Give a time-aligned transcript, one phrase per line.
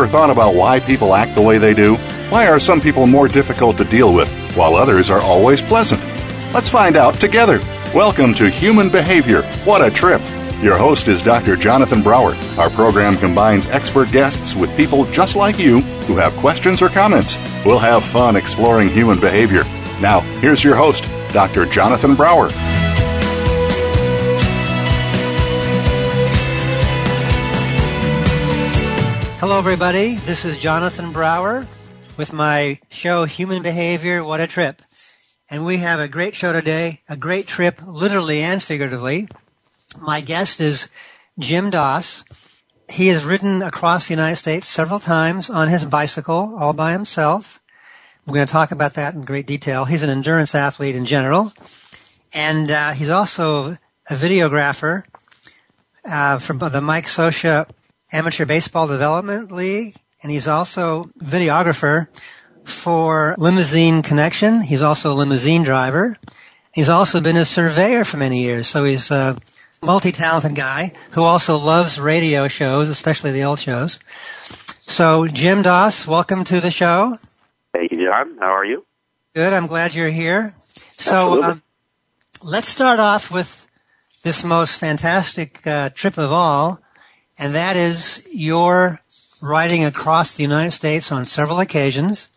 [0.00, 1.94] Ever thought about why people act the way they do?
[2.30, 6.00] Why are some people more difficult to deal with, while others are always pleasant?
[6.54, 7.58] Let's find out together.
[7.94, 9.42] Welcome to Human Behavior.
[9.66, 10.22] What a trip!
[10.62, 11.54] Your host is Dr.
[11.54, 12.34] Jonathan Brower.
[12.56, 17.36] Our program combines expert guests with people just like you who have questions or comments.
[17.66, 19.64] We'll have fun exploring human behavior.
[20.00, 21.66] Now, here's your host, Dr.
[21.66, 22.48] Jonathan Brower.
[29.40, 30.16] Hello, everybody.
[30.16, 31.66] This is Jonathan Brower
[32.18, 34.82] with my show, Human Behavior What a Trip.
[35.48, 39.28] And we have a great show today, a great trip, literally and figuratively.
[39.98, 40.90] My guest is
[41.38, 42.22] Jim Doss.
[42.90, 47.62] He has ridden across the United States several times on his bicycle, all by himself.
[48.26, 49.86] We're going to talk about that in great detail.
[49.86, 51.54] He's an endurance athlete in general.
[52.34, 55.04] And uh, he's also a videographer
[56.04, 57.70] uh, from the Mike Scioscia
[58.12, 62.08] Amateur Baseball Development League, and he's also videographer
[62.64, 64.62] for Limousine Connection.
[64.62, 66.16] He's also a limousine driver.
[66.72, 69.36] He's also been a surveyor for many years, so he's a
[69.82, 73.98] multi-talented guy who also loves radio shows, especially the old shows.
[74.82, 77.16] So, Jim Doss, welcome to the show.
[77.72, 78.36] Thank you, John.
[78.40, 78.84] How are you?
[79.34, 79.52] Good.
[79.52, 80.54] I'm glad you're here.
[80.92, 81.62] So, um,
[82.42, 83.68] let's start off with
[84.22, 86.80] this most fantastic uh, trip of all
[87.40, 89.00] and that is your
[89.40, 92.28] riding across the United States on several occasions.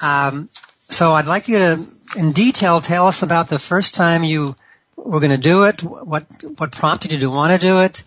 [0.00, 0.48] Um,
[0.88, 1.86] so I'd like you to,
[2.16, 4.54] in detail, tell us about the first time you
[4.94, 6.24] were going to do it, what
[6.56, 8.04] what prompted you to want to do it,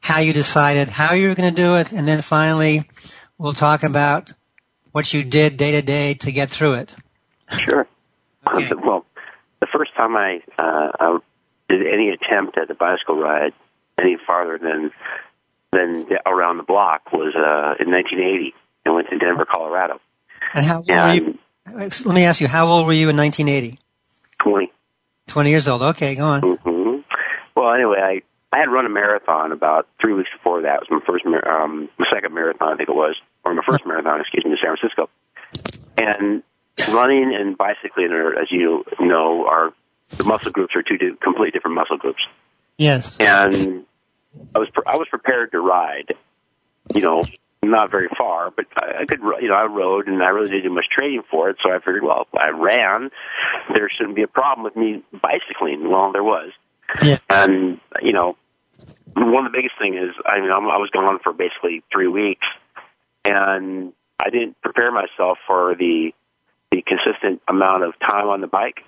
[0.00, 2.88] how you decided how you were going to do it, and then finally
[3.36, 4.32] we'll talk about
[4.92, 6.94] what you did day to day to get through it.
[7.50, 7.86] Sure.
[8.46, 8.74] Okay.
[8.74, 9.04] Well,
[9.58, 11.18] the first time I, uh, I
[11.68, 13.52] did any attempt at a bicycle ride
[14.00, 14.90] any farther than
[15.72, 18.54] than around the block was uh, in 1980.
[18.86, 20.00] I went to Denver, Colorado.
[20.54, 21.38] And how old And were you?
[22.04, 23.78] Let me ask you, how old were you in 1980?
[24.40, 24.72] 20.
[25.26, 25.82] 20 years old.
[25.82, 26.40] Okay, go on.
[26.40, 27.00] hmm
[27.56, 28.22] Well, anyway, I
[28.56, 30.82] I had run a marathon about three weeks before that.
[30.82, 33.84] It was my first, um, my second marathon, I think it was, or my first
[33.84, 35.10] marathon, excuse me, in San Francisco.
[35.98, 36.42] And
[36.94, 39.72] running and bicycling are, as you know, are
[40.10, 42.22] the muscle groups are two di- completely different muscle groups.
[42.78, 43.16] Yes.
[43.18, 43.84] and
[44.54, 46.12] I was I was prepared to ride.
[46.94, 47.22] You know,
[47.62, 49.18] not very far, but I, I could.
[49.20, 51.56] You know, I rode, and I really didn't do much training for it.
[51.64, 53.10] So I figured, well, if I ran,
[53.72, 55.88] there shouldn't be a problem with me bicycling.
[55.90, 56.52] Well, there was,
[57.02, 57.18] Yeah.
[57.28, 58.36] and you know,
[59.14, 62.06] one of the biggest thing is, I mean, I'm, I was gone for basically three
[62.08, 62.46] weeks,
[63.24, 66.12] and I didn't prepare myself for the
[66.70, 68.84] the consistent amount of time on the bike,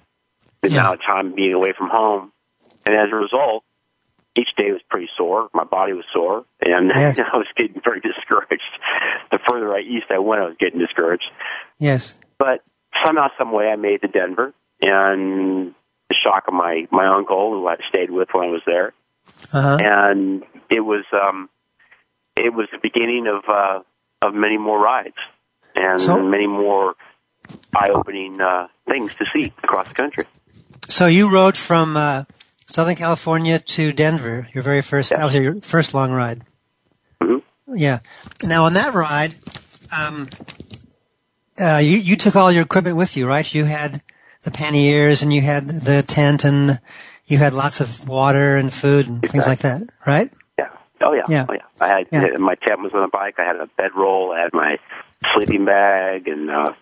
[0.61, 0.81] the Yeah.
[0.81, 2.33] amount of time being away from home,
[2.87, 3.65] and as a result,
[4.37, 5.49] each day was pretty sore.
[5.55, 7.19] My body was sore, and Yes.
[7.19, 8.63] I was getting very discouraged.
[9.31, 11.25] The further I east I went, I was getting discouraged.
[11.79, 12.19] Yes.
[12.39, 12.63] But
[13.05, 15.75] somehow, some way, I made it to Denver, and
[16.09, 18.93] the shock of my my uncle, who I stayed with when I was there,
[19.53, 19.77] Uh-huh.
[19.81, 21.49] and it was um,
[22.37, 23.81] it was the beginning of uh,
[24.27, 25.17] of many more rides
[25.75, 26.95] and So- many more
[27.75, 30.25] eye opening uh, things to see across the country.
[30.89, 32.25] So you rode from uh,
[32.69, 34.49] Southern California to Denver.
[34.55, 35.11] Your very first.
[35.11, 36.43] That was your first long ride.
[37.23, 37.43] Mhm.
[37.75, 38.01] Yeah.
[38.45, 39.35] Now on that ride,
[39.97, 40.27] um,
[41.59, 43.53] uh, you you took all your equipment with you, right?
[43.55, 44.03] You had
[44.43, 46.79] the panniers and you had the tent and
[47.27, 50.31] you had lots of water and food and things like that, right?
[50.59, 50.69] Yeah.
[51.03, 51.25] Oh yeah.
[51.29, 51.47] Yeah.
[51.49, 51.63] Oh yeah.
[51.81, 52.37] I had Yeah.
[52.39, 53.35] my tent was on the bike.
[53.39, 54.33] I had a bedroll.
[54.33, 54.77] I had my
[55.35, 56.73] sleeping bag, and uh,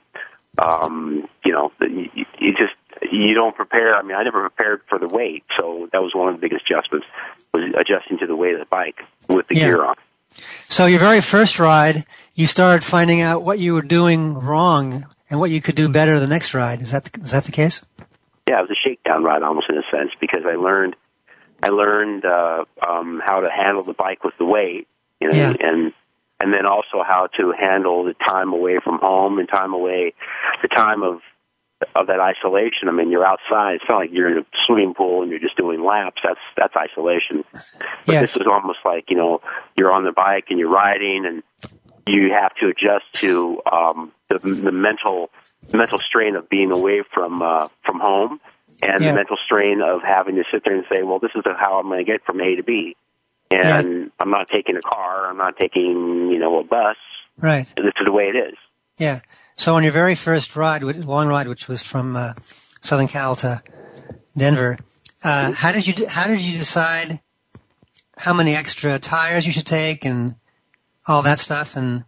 [0.58, 2.08] um, you know, you,
[2.38, 3.94] you just you don't prepare.
[3.96, 6.64] I mean, I never prepared for the weight, so that was one of the biggest
[6.70, 7.06] adjustments
[7.52, 9.66] was adjusting to the weight of the bike with the Yeah.
[9.66, 9.94] gear on.
[10.68, 12.04] So your very first ride,
[12.34, 16.20] you started finding out what you were doing wrong and what you could do better
[16.20, 16.82] the next ride.
[16.82, 17.84] Is that the, is that the case?
[18.48, 20.94] Yeah, it was a shakedown ride almost in a sense because I learned
[21.62, 24.86] I learned uh, um, how to handle the bike with the weight,
[25.20, 25.54] you know, Yeah.
[25.58, 25.92] and
[26.38, 30.12] and then also how to handle the time away from home and time away,
[30.60, 31.20] the time of
[31.94, 32.88] of that isolation.
[32.88, 33.74] I mean, you're outside.
[33.76, 36.22] It's not like you're in a swimming pool and you're just doing laps.
[36.24, 37.44] That's that's isolation.
[37.52, 38.20] But Yes.
[38.32, 39.40] this is almost like you know
[39.76, 41.42] you're on the bike and you're riding and
[42.06, 45.30] you have to adjust to um, the, the mental
[45.74, 48.40] mental strain of being away from uh, from home
[48.82, 49.10] and Yeah.
[49.10, 51.86] the mental strain of having to sit there and say, well, this is how I'm
[51.88, 52.94] going to get from A to B,
[53.50, 56.96] and I'm not taking a car, I'm not taking you know a bus.
[57.38, 57.66] Right.
[57.76, 58.54] This is the way it is.
[58.98, 59.20] Yeah.
[59.56, 62.34] So on your very first ride, long ride, which was from uh,
[62.82, 63.62] Southern Cal to
[64.36, 64.78] Denver,
[65.24, 67.20] uh, how did you how did you decide
[68.18, 70.34] how many extra tires you should take and
[71.06, 71.74] all that stuff?
[71.76, 72.04] And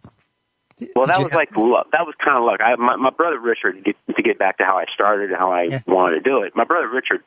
[0.95, 1.87] Well, that was have- like luck.
[1.91, 2.61] That was kind of luck.
[2.61, 5.37] I, my, my brother Richard, to get, to get back to how I started and
[5.39, 5.79] how I Yeah.
[5.87, 6.55] wanted to do it.
[6.55, 7.23] My brother Richard,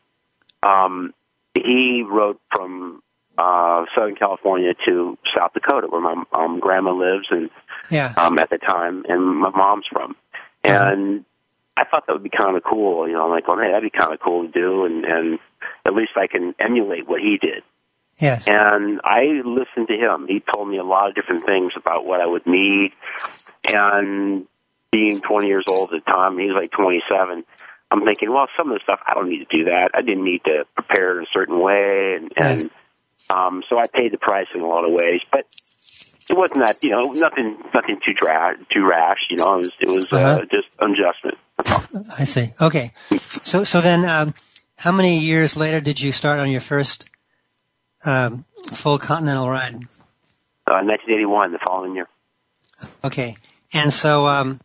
[0.63, 1.13] um,
[1.55, 3.03] he rode from
[3.37, 7.51] uh, Southern California to South Dakota, where my um, grandma lives, and
[7.91, 10.17] yeah, um, at the time, and my mom's from.
[10.65, 11.25] And
[11.77, 13.09] I thought that would be kind of cool.
[13.09, 15.39] You know, I'm like, well, hey, that'd be kind of cool to do, and and
[15.85, 17.63] at least I can emulate what he did.
[18.19, 20.27] yes, And I listened to him.
[20.29, 22.93] He told me a lot of different things about what I would need.
[23.65, 24.47] And
[24.91, 27.45] being 20 years old at the time, he was like 27.
[27.91, 29.91] I'm thinking, well, some of the stuff I don't need to do that.
[29.95, 32.71] I didn't need to prepare in a certain way, and, and
[33.31, 35.21] um, so I paid the price in a lot of ways.
[35.31, 35.47] But
[36.31, 39.19] it wasn't that, you know, nothing, nothing too dra- too rash.
[39.31, 40.45] You know, it was, it was uh, Uh-huh.
[40.51, 41.39] just adjustment.
[42.19, 42.53] I see.
[42.61, 42.93] Okay.
[43.43, 44.35] So so then, um,
[44.77, 47.09] how many years later did you start on your first
[48.05, 49.75] um, full continental ride?
[50.67, 52.09] Uh, 1981, the following year.
[53.05, 53.37] Okay.
[53.73, 54.61] And so, um,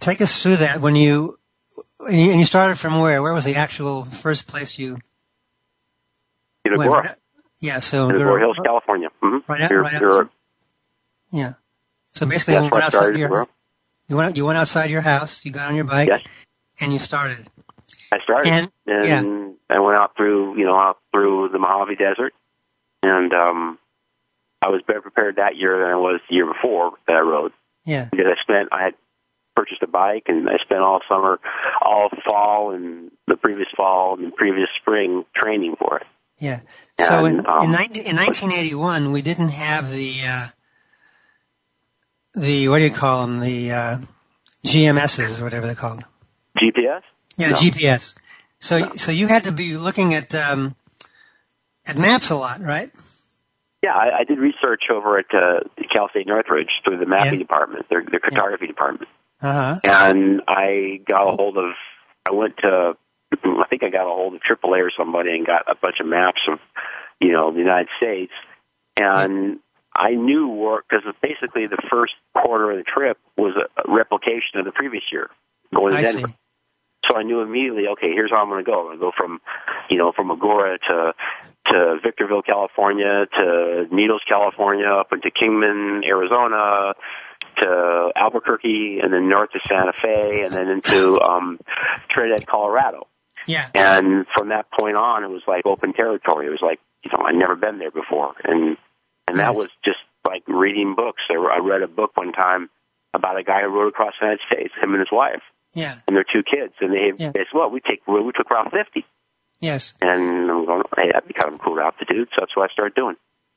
[0.00, 1.38] take us through that when you,
[2.00, 3.22] and you started from where?
[3.22, 4.98] Where was the actual first place you?
[6.66, 7.16] Agoura,
[7.62, 9.08] Yeah, so in Agoura Hills, California.
[9.22, 9.50] Mm-hmm.
[9.50, 9.82] Right out- You're-
[10.18, 10.28] right
[11.30, 11.52] Yeah.
[12.12, 13.46] So basically, you went outside your
[14.08, 15.44] you went you went outside your house.
[15.46, 16.22] You got on your bike Yes.
[16.80, 17.46] and you started.
[18.10, 22.34] I started And- and, I went out through you know out through the Mojave Desert,
[23.02, 23.78] and um,
[24.60, 27.52] I was better prepared that year than I was the year before that I rode
[27.86, 28.08] Yeah.
[28.10, 28.94] because I spent I had
[29.56, 31.38] purchased a bike and I spent all summer,
[31.80, 36.06] all fall and the previous fall and the previous spring training for it.
[36.42, 36.60] Yeah.
[36.98, 40.46] So in, um, in, 19, in 1981, we didn't have the uh,
[42.34, 43.40] the what do you call them?
[43.40, 43.98] The uh,
[44.66, 46.02] GMSs or whatever they're called.
[46.58, 47.02] GPS?
[47.36, 47.56] Yeah, No.
[47.56, 48.16] GPS.
[48.58, 50.74] So so you had to be looking at um,
[51.86, 52.90] at maps a lot, right?
[53.82, 55.60] Yeah, I, I did research over at uh,
[55.92, 57.38] Cal State Northridge through the mapping Yeah.
[57.38, 59.08] department, their, their cartography department.
[59.40, 59.80] Uh huh.
[59.84, 61.72] and I got a hold of.
[62.28, 62.94] I went to.
[63.44, 66.06] I think I got a hold of AAA or somebody and got a bunch of
[66.06, 66.58] maps of,
[67.20, 68.32] you know, the United States,
[68.96, 69.58] and
[69.94, 74.64] I knew where because basically the first quarter of the trip was a replication of
[74.64, 75.30] the previous year
[75.74, 76.28] going to I Denver.
[76.28, 76.34] see.
[77.10, 78.78] So I knew immediately, okay, here's how I'm going to go.
[78.78, 79.40] I'm going to go from,
[79.90, 81.12] you know, from Agoura to
[81.66, 86.94] to Victorville, California, to Needles, California, up into Kingman, Arizona,
[87.58, 91.58] to Albuquerque, and then north to Santa Fe, and then into um,
[92.08, 93.08] Trinidad, Colorado.
[93.46, 93.66] Yeah.
[93.74, 96.46] And from that point on, it was like open territory.
[96.46, 98.76] It was like, you know, I'd never been there before, and
[99.28, 99.56] and that Yes.
[99.56, 101.22] was just like reading books.
[101.30, 102.70] I I read a book one time
[103.14, 105.42] about a guy who rode across the United States, him and his wife
[105.74, 105.96] Yeah.
[106.06, 107.30] and their two kids, and they, Yeah.
[107.32, 109.04] they said, "Well, we take we took Route 50,"
[109.60, 109.94] Yes.
[110.00, 112.56] and I'm going, "Hey, that'd be kind of a cool route to do." So that's
[112.56, 113.16] what I started doing.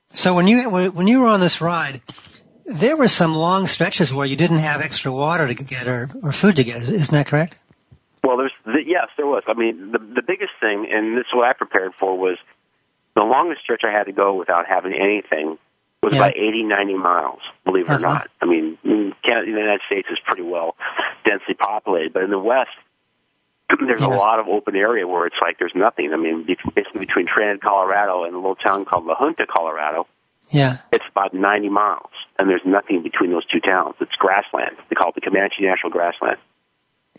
[0.10, 2.02] So when you when you were on this ride,
[2.66, 6.32] there were some long stretches where you didn't have extra water to get or, or
[6.32, 6.78] food to get.
[6.78, 7.58] Is- Isn't that correct?
[8.26, 9.44] Well, there's the, yes, there was.
[9.48, 12.38] I mean, the the biggest thing, and this is what I prepared for, was
[13.16, 15.58] the longest stretch I had to go without having anything
[16.02, 16.20] was Yeah.
[16.26, 17.40] about 80, 90 miles.
[17.66, 18.14] Believe it or Uh-huh.
[18.14, 18.28] not.
[18.42, 18.78] I mean,
[19.24, 20.76] Canada, the United States is pretty well
[21.24, 22.72] densely populated, but in the West.
[23.70, 24.08] There's Yeah.
[24.08, 26.14] a lot of open area where it's like there's nothing.
[26.14, 30.06] I mean, basically between Trinidad, Colorado, and a little town called La Junta, Colorado,
[30.52, 30.78] Yeah.
[30.92, 33.96] it's about 90 miles, and there's nothing between those two towns.
[34.00, 34.78] It's grassland.
[34.90, 36.38] They call it the Comanche National Grassland,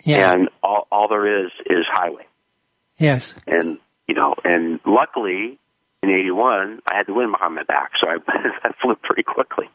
[0.05, 0.33] Yeah.
[0.35, 2.27] and all all there is is highway.
[2.99, 3.39] yes.
[3.47, 5.59] And you know, and luckily
[6.03, 8.17] in '81 I had the wind behind my back, so I,
[8.65, 9.69] I flew pretty quickly.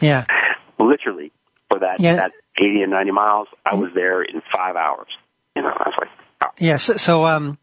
[0.00, 0.24] Yeah.
[0.78, 1.32] Literally
[1.68, 2.16] for that Yeah.
[2.16, 5.08] that 80 and 90 miles, I was there in five hours.
[5.56, 6.08] You know, I was like,
[6.42, 6.76] oh, Yeah.
[6.76, 7.58] So, so um,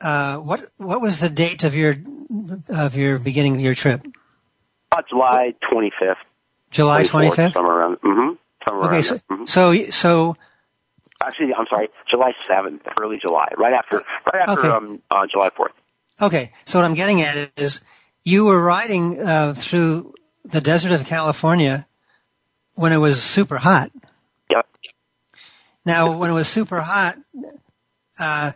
[0.00, 1.96] uh, what what was the date of your
[2.68, 4.04] of your beginning of your trip?
[4.92, 6.16] about July 25th,
[6.72, 7.52] July 24th, twenty fifth.
[7.52, 7.96] somewhere around.
[8.00, 8.34] Mm-hmm,
[8.66, 8.94] somewhere Okay.
[8.96, 9.16] around So.
[9.30, 9.48] Mhm.
[9.48, 10.36] so so
[11.22, 13.96] Actually, I'm sorry, July 7th, early July, right after
[14.32, 14.68] right after Okay.
[14.68, 15.72] um, uh, July 4th.
[16.22, 17.82] Okay, so what I'm getting at is
[18.24, 21.86] you were riding uh, through the desert of California
[22.74, 23.90] when it was super hot.
[24.50, 24.66] Yep.
[25.84, 27.18] Now, when it was super hot,
[28.18, 28.52] uh,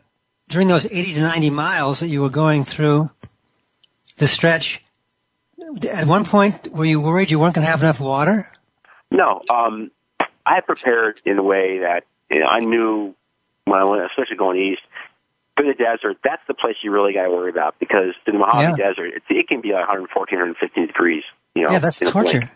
[0.48, 3.10] during those 80 to 90 miles that you were going through
[4.18, 4.82] the stretch,
[5.90, 8.50] at one point were you worried you weren't going to have enough water?
[9.10, 9.90] No, um,
[10.46, 12.04] I prepared in a way that
[12.34, 13.14] you know, I knew
[13.64, 14.82] when I went, especially going east,
[15.56, 18.38] through the desert, that's the place you really got to worry about because in the
[18.40, 18.76] Mojave Yeah.
[18.90, 21.22] Desert, it, it can be like 114, 115 degrees.
[21.54, 22.30] You know, yeah, that's in a blink.
[22.30, 22.50] torture.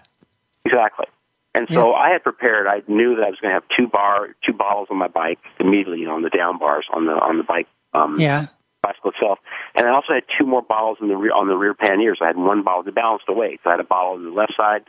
[0.64, 1.06] Exactly.
[1.54, 2.66] And so I had prepared.
[2.66, 5.38] I knew that I was going to have two bar, two bottles on my bike
[5.58, 8.46] immediately, you know, on the down bars on the on the bike um, Yeah,
[8.82, 9.38] bicycle itself.
[9.74, 12.18] And I also had two more bottles in the rear, on the rear panniers.
[12.22, 13.60] I had one bottle to balance the weight.
[13.64, 14.82] So I had a bottle on the left side.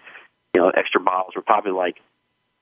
[0.54, 1.96] You know, extra bottles were probably like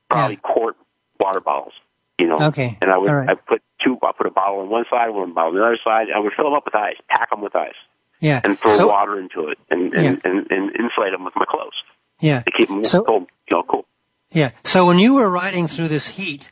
[0.09, 0.53] probably Yeah.
[0.53, 0.75] quart
[1.19, 1.73] water bottles.
[2.19, 2.77] You know, Okay.
[2.81, 3.29] And I would right.
[3.29, 3.97] I put two.
[4.01, 6.07] I put a bottle on one side, one bottle on the other side.
[6.15, 7.75] I would fill them up with ice, pack them with ice,
[8.19, 8.41] yeah.
[8.43, 10.31] and throw so, water into it, and and, Yeah.
[10.31, 11.75] and and insulate them with my clothes
[12.19, 12.41] yeah.
[12.41, 13.27] to keep them So- cold.
[13.49, 13.85] You know, cool.
[14.31, 14.51] Yeah.
[14.63, 16.51] So when you were riding through this heat,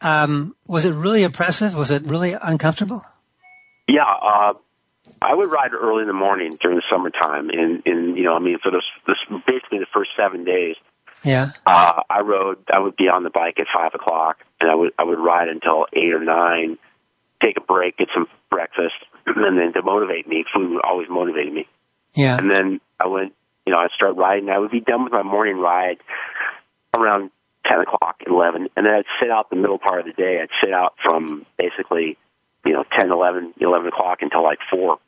[0.00, 1.74] um, was it really oppressive?
[1.76, 3.02] Was it really uncomfortable?
[3.86, 4.54] Yeah, uh,
[5.20, 8.38] I would ride early in the morning during the summertime, and and you know, I
[8.38, 10.76] mean, for this this basically the first seven days.
[11.24, 11.52] Yeah.
[11.66, 12.58] Uh, I rode.
[12.72, 15.48] I would be on the bike at five o'clock, and I would I would ride
[15.48, 16.78] until eight or nine,
[17.42, 18.94] take a break, get some breakfast,
[19.26, 21.66] and then to motivate me, food would always motivated me.
[22.14, 22.38] Yeah.
[22.38, 23.34] And then I went,
[23.66, 24.48] you know, I'd start riding.
[24.48, 25.98] I would be done with my morning ride
[26.94, 27.30] around
[27.66, 30.40] ten o'clock, eleven, and then I'd sit out the middle part of the day.
[30.42, 32.16] I'd sit out from basically,
[32.64, 34.98] you know, ten, eleven, eleven o'clock until like four,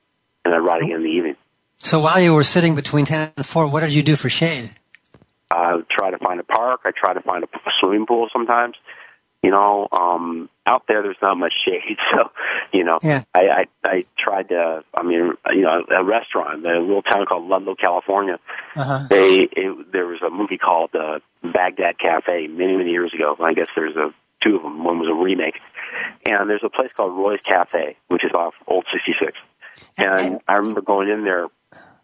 [0.45, 1.37] and I'd ride again in the evening.
[1.79, 4.71] So while you were sitting between 10 and 4, what did you do for shade?
[5.53, 6.81] I try to find a park.
[6.85, 7.49] I try to find a
[7.81, 8.77] swimming pool sometimes.
[9.43, 12.31] You know, um, out there there's not much shade, so
[12.73, 13.25] you know, Yeah.
[13.35, 14.85] I, I I tried to.
[14.95, 18.39] I mean, you know, a restaurant, a little town called Ludlow, California.
[18.77, 19.07] Uh-huh.
[19.11, 23.37] They it, there was a movie called uh, Baghdad Cafe many many years ago.
[23.41, 24.85] I guess there's a two of them.
[24.85, 25.59] One was a remake,
[26.25, 29.37] and there's a place called Roy's Cafe, which is off Old 66.
[29.99, 31.49] And I remember going in there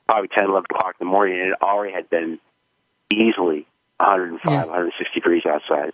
[0.09, 2.39] probably 10, 11 o'clock in the morning, and it already had been
[3.11, 3.67] easily
[3.99, 4.65] 105, Yeah.
[4.65, 5.93] 160 degrees outside.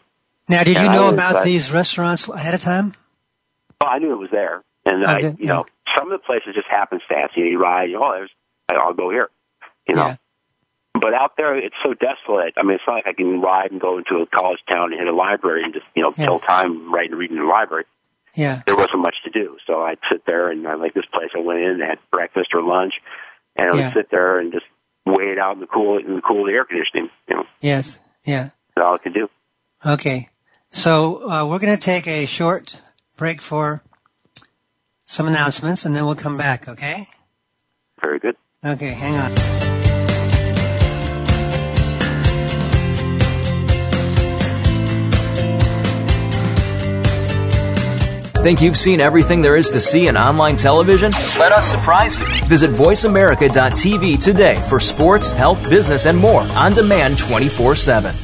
[0.48, 2.94] Now, did you Yeah, know about these restaurants ahead of time?
[3.80, 5.64] Well, I knew it was there, and I, Okay, you know,
[5.96, 7.32] some of the places just happenstance.
[7.34, 8.30] You, know, you ride, you know, oh, there's,
[8.68, 9.28] I'll go here,
[9.88, 10.06] you know.
[10.08, 10.16] Yeah.
[10.94, 12.54] But out there, it's so desolate.
[12.56, 14.98] I mean, it's not like I can ride and go into a college town and
[15.00, 16.26] hit a library and just, you know, Yeah.
[16.26, 17.84] kill time writing and reading in the library.
[18.34, 18.62] Yeah.
[18.66, 21.30] There wasn't much to do, so I'd sit there and I like this place.
[21.34, 22.94] I went in and had breakfast or lunch,
[23.56, 23.92] and I would Yeah.
[23.92, 24.66] sit there and just
[25.06, 27.10] wait out in the cool in the cool air conditioning.
[27.28, 27.98] You know, Yes.
[28.24, 28.50] Yeah.
[28.74, 29.28] that's all I could do.
[29.84, 30.28] Okay.
[30.70, 32.80] So uh, we're going to take a short
[33.16, 33.82] break for
[35.06, 36.68] some announcements, and then we'll come back.
[36.68, 37.04] Okay.
[38.02, 38.36] Very good.
[38.64, 38.88] Okay.
[38.88, 39.73] Hang on.
[48.44, 51.12] Think you've seen everything there is to see in online television?
[51.38, 52.26] Let us surprise you.
[52.44, 58.14] Visit VoiceAmerica.tv today for sports, health, business, and more on demand 24 7.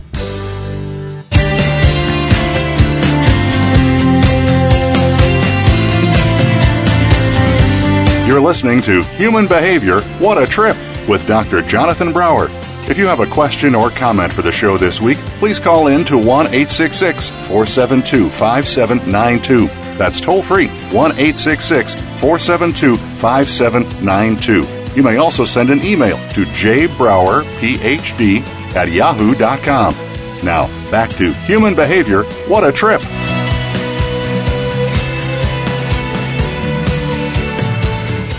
[8.31, 11.61] You're listening to Human Behavior What a Trip with Dr.
[11.61, 12.47] Jonathan Brower.
[12.89, 16.05] If you have a question or comment for the show this week, please call in
[16.05, 19.67] to 1 866 472 5792.
[19.97, 24.95] That's toll free 1 866 472 5792.
[24.95, 28.41] You may also send an email to jbrowerphd
[28.77, 29.93] at yahoo.com.
[30.41, 32.23] Now, back to human behavior.
[32.47, 33.01] What a trip!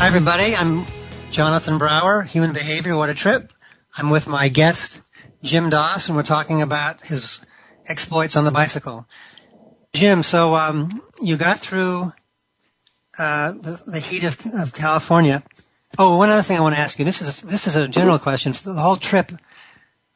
[0.03, 0.57] Hi, everybody.
[0.57, 0.85] I'm
[1.31, 2.97] Jonathan Brower, Human Behavior.
[2.97, 3.53] What a trip.
[3.97, 5.01] I'm with my guest,
[5.45, 7.47] Jim Doss, and we're talking about his
[7.87, 9.07] exploits on the bicycle.
[9.93, 12.13] Jim, so um, you got through
[13.17, 15.45] uh, the, the, heat of, of, California.
[15.97, 17.05] Oh, one other thing I want to ask you.
[17.05, 18.53] This is this is a general question.
[18.55, 19.31] For the whole trip,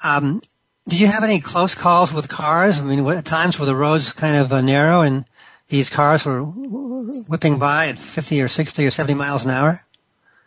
[0.03, 0.43] um,
[0.89, 2.81] did you have any close calls with cars?
[2.81, 5.27] I mean, at times were the roads kind of uh, narrow and
[5.69, 9.85] these cars were whipping by at 50 or 60 or 70 miles an hour?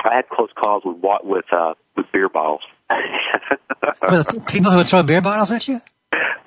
[0.04, 2.62] I had close calls with with uh, with beer bottles.
[4.10, 5.82] with people who would throw beer bottles at you?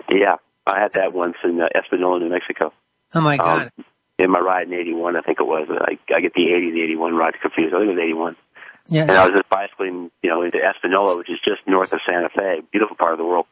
[0.09, 0.37] Yeah,
[0.67, 2.73] I had that once in uh, Espanola, New Mexico.
[3.14, 3.71] Oh my um, God!
[3.79, 3.85] Um,
[4.19, 5.69] in my ride in '81, I think it was.
[5.71, 7.75] I, I get the '80, the '81 ride confused.
[7.75, 8.37] I think it was '81.
[8.88, 9.02] Yeah.
[9.02, 12.29] And I was just bicycling, you know, into Espanola, which is just north of Santa
[12.35, 13.47] Fe, beautiful part of the world.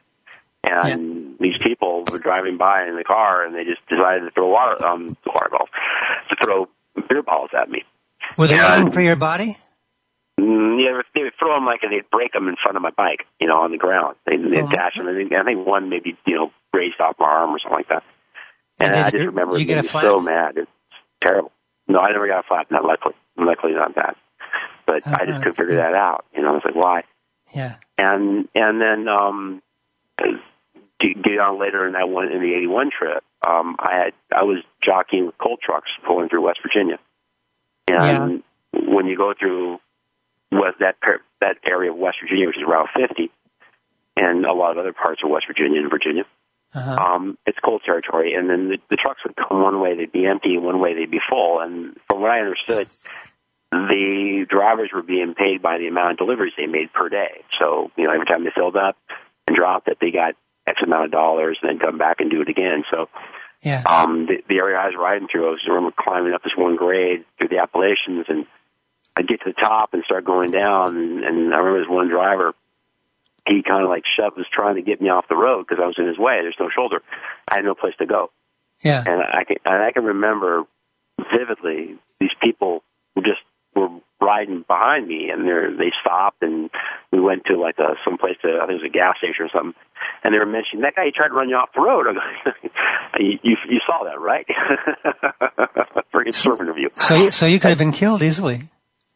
[0.63, 1.35] And yeah.
[1.39, 4.85] these people were driving by in the car, and they just decided to throw water,
[4.85, 5.69] um, water balls,
[6.29, 6.67] to throw
[7.09, 7.83] beer balls at me.
[8.37, 9.57] Were they aiming for your body?
[10.39, 12.91] Mm, yeah, they would throw them like and they'd break them in front of my
[12.91, 14.15] bike, you know, on the ground.
[14.25, 15.07] They would oh, dash them.
[15.07, 17.89] I think, I think one maybe, you know, raised off my arm or something like
[17.89, 18.03] that.
[18.79, 20.57] And, and I just remember you being so mad.
[20.57, 20.71] It's
[21.21, 21.51] terrible.
[21.87, 22.71] No, I never got a flat.
[22.71, 23.15] Not luckily.
[23.37, 24.15] Luckily, not that.
[24.85, 26.25] But I just couldn't figure that out.
[26.33, 27.03] You know, I was like, why?
[27.53, 27.75] Yeah.
[27.97, 29.61] And and then um,
[31.01, 34.63] get on later in that one in the '81 trip, um, I had I was
[34.83, 36.99] jockeying with coal trucks pulling through West Virginia,
[37.87, 38.43] and
[38.73, 38.81] yeah.
[38.93, 39.79] when you go through
[40.51, 40.95] was that
[41.39, 43.31] that area of West Virginia, which is Route 50,
[44.17, 46.25] and a lot of other parts of West Virginia and Virginia,
[46.73, 46.95] uh-huh.
[46.95, 48.33] um, it's coal territory.
[48.33, 50.93] And then the, the trucks would come one way, they'd be empty, and one way
[50.93, 51.59] they'd be full.
[51.59, 52.87] And from what I understood,
[53.71, 57.43] the drivers were being paid by the amount of deliveries they made per day.
[57.59, 58.97] So you know, every time they filled up
[59.47, 60.35] and dropped it, they got
[60.67, 62.83] X amount of dollars, and then come back and do it again.
[62.91, 63.09] So.
[63.63, 63.83] Yeah.
[63.85, 66.77] Um, the, the area I was riding through, I was remember climbing up this one
[66.77, 68.47] grade through the Appalachians, and
[69.15, 70.97] I'd get to the top and start going down.
[70.97, 72.55] And, and I remember this one driver,
[73.47, 75.85] he kind of like shoved, was trying to get me off the road because I
[75.85, 76.39] was in his way.
[76.41, 77.03] There's no shoulder.
[77.47, 78.31] I had no place to go.
[78.81, 79.03] Yeah.
[79.05, 80.63] And I can, and I can remember
[81.19, 82.83] vividly these people
[83.15, 83.41] were just
[83.75, 83.89] were
[84.21, 86.69] riding behind me and they they stopped and
[87.11, 89.45] we went to like a some place to I think it was a gas station
[89.45, 89.73] or something
[90.23, 92.05] and they were mentioning that guy he tried to run you off the road.
[93.19, 94.45] you, you you saw that right?
[96.11, 96.89] Very conservative of you.
[96.95, 98.69] So you, so you could have been killed easily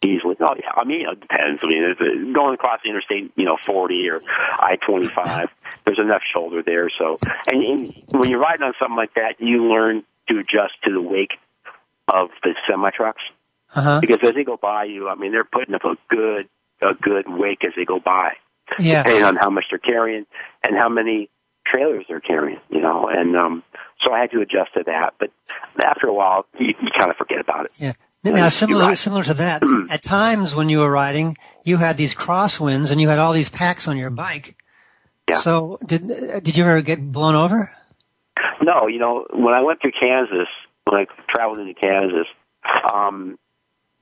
[0.04, 0.36] easily.
[0.40, 1.62] Oh yeah, I mean it depends.
[1.64, 4.20] I mean, it's, going across the interstate, you know, 40 or
[4.60, 5.48] I-25,
[5.86, 6.90] there's enough shoulder there.
[6.98, 10.92] So, and, and when you're riding on something like that, you learn to adjust to
[10.92, 11.34] the wake
[12.08, 13.22] of the semi trucks
[13.76, 14.00] uh-huh.
[14.02, 16.48] because as they go by you, I mean, they're putting up a good
[16.82, 18.34] a good wake as they go by.
[18.80, 19.04] Yeah.
[19.04, 20.26] Depending on how much they're carrying
[20.64, 21.30] and how many
[21.68, 23.64] trailers they're carrying, you know, and um,
[24.04, 25.16] so I had to adjust to that.
[25.20, 25.32] But
[25.84, 27.72] after a while, you, you kind of forget about it.
[27.78, 27.94] Yeah.
[28.24, 29.62] Now, similar similar to that,
[29.92, 33.50] at times when you were riding, you had these crosswinds and you had all these
[33.50, 34.56] packs on your bike.
[35.30, 35.38] Yeah.
[35.38, 36.08] So did
[36.44, 37.70] did you ever get blown over?
[38.62, 40.48] No, you know when I went through Kansas,
[40.86, 42.28] when I traveled into Kansas,
[42.92, 43.38] um,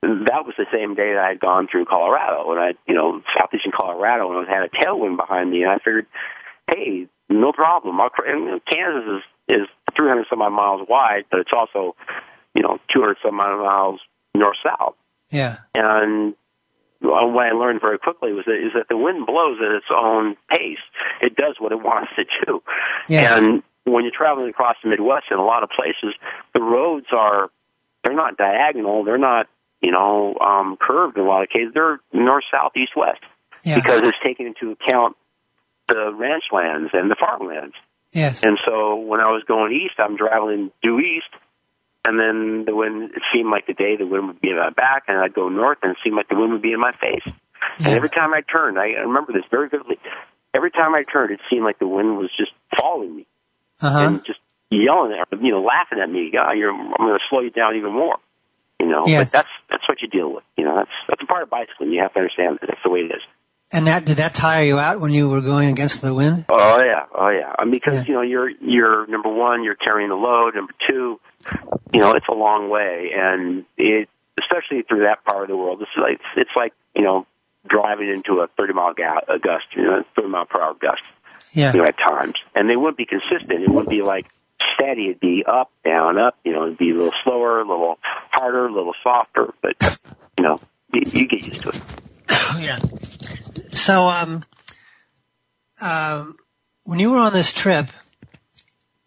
[0.04, 3.22] that was the same day that I had gone through Colorado, and I, you know,
[3.38, 6.08] southeastern Colorado, and I had a tailwind behind me, and I figured,
[6.68, 8.00] hey, no problem.
[8.02, 11.96] I'll, and Kansas is is 300 some odd miles wide, but it's also,
[12.56, 14.00] you know, 200 some odd miles
[14.36, 14.96] north south.
[15.30, 15.58] Yeah.
[15.74, 16.34] And
[17.04, 19.88] uh, what I learned very quickly was that is that the wind blows at its
[19.94, 20.84] own pace.
[21.22, 22.62] It does what it wants to do.
[23.08, 23.38] Yeah.
[23.38, 26.16] And when you're traveling across the Midwest in a lot of places,
[26.54, 27.50] the roads are
[28.04, 29.48] they're not diagonal, they're not,
[29.84, 31.74] you know, um curved in a lot of cases.
[31.74, 33.22] They're north, south, east, west.
[33.64, 33.76] Yeah.
[33.76, 35.16] Because it's taking into account
[35.88, 37.76] the ranch lands and the farmlands.
[38.12, 38.44] Yes.
[38.44, 41.30] And so when I was going east, I'm traveling due east
[42.06, 44.72] and then the wind, it seemed like the day the wind would be in my
[44.72, 46.92] back, and I'd go north, and it seemed like the wind would be in my
[46.92, 47.24] face.
[47.26, 47.88] Yeah.
[47.88, 49.98] And every time I turned, I, remember this very vividly.
[50.54, 53.28] Every time I turned, it seemed like the wind was just following me
[53.82, 54.00] uh-huh.
[54.00, 56.30] and just yelling at me, you know, laughing at me.
[56.32, 58.18] God, you're, I'm going to slow you down even more.
[58.80, 59.32] You know, yes.
[59.32, 59.50] but that's
[59.94, 60.44] what you deal with.
[60.58, 61.92] You know, that's that's a part of bicycling.
[61.92, 63.22] You have to understand that that's the way it is.
[63.72, 66.46] And that did that tire you out when you were going against the wind?
[66.50, 67.54] Oh yeah, oh yeah.
[67.58, 68.04] I mean, because yeah.
[68.08, 70.56] you know you're you're number one, you're carrying the load.
[70.56, 71.20] Number two,
[71.92, 75.82] you know it's a long way, and it especially through that part of the world.
[75.82, 77.26] It's like it's like you know
[77.68, 81.02] driving into a 30 mile ga- a gust, you know, 30 mile per hour gust.
[81.54, 81.72] Yeah.
[81.72, 83.60] You know, at times, and they wouldn't be consistent.
[83.62, 84.28] It wouldn't be like
[84.74, 85.06] steady.
[85.10, 86.38] It'd be up, down, up.
[86.44, 87.98] You know, it'd be a little slower, a little
[88.32, 89.54] harder, a little softer.
[89.62, 89.76] But
[90.38, 90.60] you know,
[90.94, 91.84] you, you get used to it.
[92.60, 92.78] yeah.
[93.72, 94.44] So, um,
[95.82, 96.38] um,
[96.84, 97.88] when you were on this trip,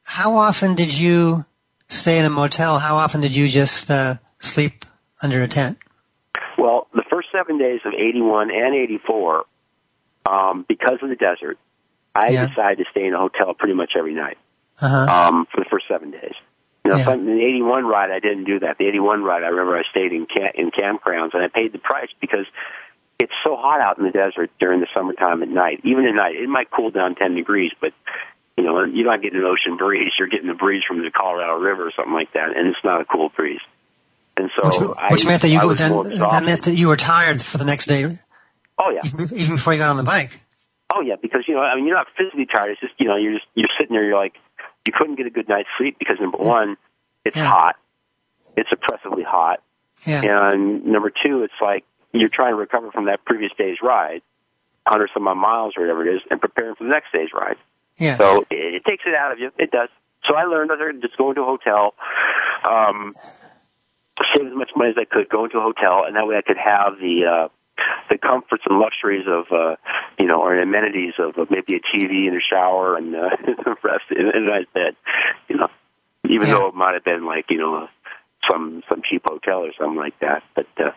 [0.04, 1.44] how often did you
[1.88, 2.78] stay in a motel?
[2.78, 4.84] How often did you just uh, sleep
[5.22, 5.78] under a tent?
[6.58, 9.44] Well, the first seven days of 81 and 84,
[10.26, 11.58] um, because of the desert,
[12.14, 12.46] I Yeah.
[12.46, 14.38] decided to stay in a hotel pretty much every night
[14.80, 15.28] Uh-huh.
[15.28, 16.34] um, for the first seven days.
[16.84, 17.14] You know, Yeah.
[17.14, 18.78] in the 81 ride, I didn't do that.
[18.78, 21.78] The 81 ride, I remember I stayed in camp, in campgrounds, and I paid the
[21.78, 22.46] price because
[23.18, 25.80] it's so hot out in the desert during the summertime at night.
[25.84, 27.92] Even at night, it might cool down 10 degrees, but
[28.56, 30.08] you know, you're not getting an ocean breeze.
[30.18, 33.00] You're getting the breeze from the Colorado River or something like that, and it's not
[33.00, 33.60] a cool breeze.
[34.36, 36.96] And so, which, I, which meant that you I then that meant that you were
[36.96, 38.04] tired for the next day,
[38.78, 40.40] oh yeah, even, even before you got on the bike.
[40.94, 42.70] Oh yeah, because you know, I mean, you're not physically tired.
[42.70, 44.04] It's just you know, you're just you're sitting there.
[44.04, 44.34] You're like,
[44.86, 46.76] you couldn't get a good night's sleep because number one,
[47.24, 47.44] it's Yeah.
[47.46, 47.76] hot,
[48.56, 49.60] it's oppressively hot,
[50.06, 50.22] Yeah.
[50.22, 54.22] and number two, it's like you're trying to recover from that previous day's ride,
[54.86, 57.56] hundred some odd miles or whatever it is, and preparing for the next day's ride.
[57.98, 58.16] Yeah.
[58.16, 59.50] So it, it takes it out of you.
[59.58, 59.88] It does.
[60.26, 61.94] So I learned started just going to a hotel,
[62.64, 63.12] um,
[64.34, 66.42] save as much money as I could, go into a hotel, and that way I
[66.42, 67.48] could have the uh,
[68.10, 69.76] the comforts and luxuries of uh,
[70.18, 73.28] you know, or amenities of uh, maybe a TV and a shower and uh,
[73.82, 74.96] rest in, a nice bed.
[75.48, 75.68] You know,
[76.28, 76.54] even Yeah.
[76.54, 77.88] though it might have been like you know
[78.50, 80.90] some some cheap hotel or something like that, but uh,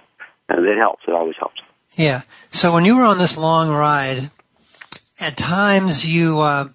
[0.49, 1.03] it helps.
[1.07, 1.61] It always helps.
[1.93, 2.21] Yeah.
[2.49, 4.29] So when you were on this long ride,
[5.19, 6.69] at times you uh,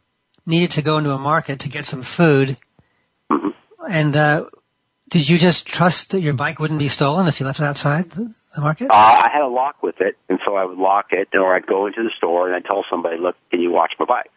[0.46, 2.56] needed to go into a market to get some food,
[3.30, 3.54] Mhm.
[3.90, 4.44] and uh,
[5.10, 8.10] did you just trust that your bike wouldn't be stolen if you left it outside
[8.10, 8.90] the, the market?
[8.90, 11.66] Uh, I had a lock with it, and so I would lock it, or I'd
[11.66, 14.30] go into the store and I'd tell somebody, "Look, can you watch my bike?"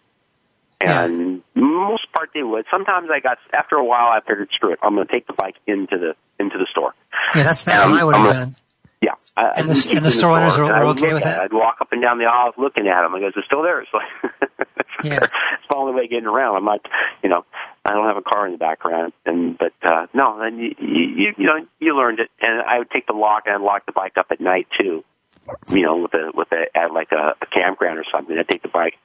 [0.82, 1.06] Yeah.
[1.06, 2.66] And most part they would.
[2.70, 5.34] Sometimes I got after a while I figured, screw it, I'm going to take the
[5.34, 6.94] bike into the into the store.
[7.36, 8.56] yeah, that's that's um, what I would have done.
[9.02, 11.38] Yeah, I, And the- and the in store owners were- okay with that?
[11.38, 11.44] it.
[11.46, 13.14] I'd walk up and down the aisles looking at them.
[13.16, 14.42] I go, "Is it still there?" It's like,
[15.04, 15.20] Yeah.
[15.24, 16.58] it's the only way of getting around.
[16.58, 16.82] I'm not,
[17.24, 17.46] you know,
[17.88, 21.34] I don't have a car in the background, and but uh, no, and you, you
[21.38, 24.18] you know you learned it, and I would take the lock and lock the bike
[24.18, 25.04] up at night too.
[25.70, 28.38] You know, with a with a at like a, a campground or something.
[28.38, 28.96] I'd take the bike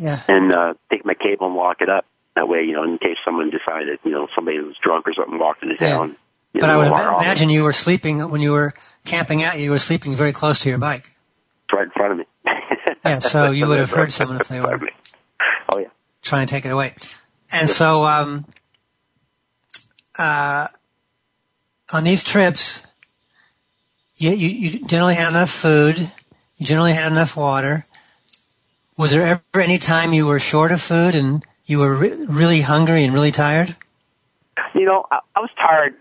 [0.00, 0.20] Yeah.
[0.26, 2.06] and uh, take my cable and lock it up.
[2.36, 5.38] That way, you know, in case someone decided, you know, somebody was drunk or something
[5.38, 5.90] walked into Yeah.
[5.98, 6.16] town.
[6.54, 8.72] But know, I would imagine you were sleeping when you were
[9.04, 9.58] camping out.
[9.58, 11.00] You were sleeping very close to your bike.
[11.64, 12.24] It's right in front of me.
[13.04, 14.82] Yeah, so you would have heard someone if they Right in front
[15.68, 15.74] were.
[15.74, 15.88] Oh yeah.
[16.22, 16.94] trying to take it away.
[17.50, 18.44] And so, um,
[20.18, 20.68] uh,
[21.92, 22.86] on these trips,
[24.16, 26.10] you, you, you generally had enough food.
[26.58, 27.84] You generally had enough water.
[28.96, 32.60] Was there ever any time you were short of food and you were re- really
[32.62, 33.76] hungry and really tired?
[34.74, 35.94] You know, I, I was tired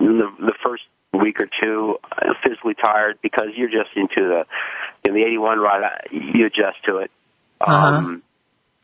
[0.00, 0.82] in the, the first
[1.14, 4.44] week or two, uh, physically tired because you're just into the
[5.08, 5.82] in the 81 ride.
[6.10, 7.10] You adjust to it.
[7.60, 7.98] Uh-huh.
[7.98, 8.22] Um,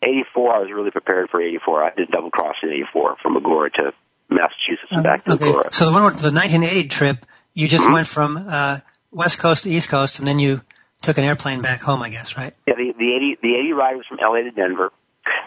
[0.02, 1.84] 84, I was really prepared for 84.
[1.84, 3.92] I did double cross in 84 from Agoura to
[4.28, 5.44] Massachusetts and back to okay.
[5.44, 5.72] Agoura.
[5.72, 9.88] So the one the 1980 trip, you just went from uh, west coast to east
[9.88, 10.62] coast, and then you
[11.02, 12.54] took an airplane back home, I guess, right?
[12.66, 14.90] Yeah, the, the 80 the 80 ride was from LA to Denver,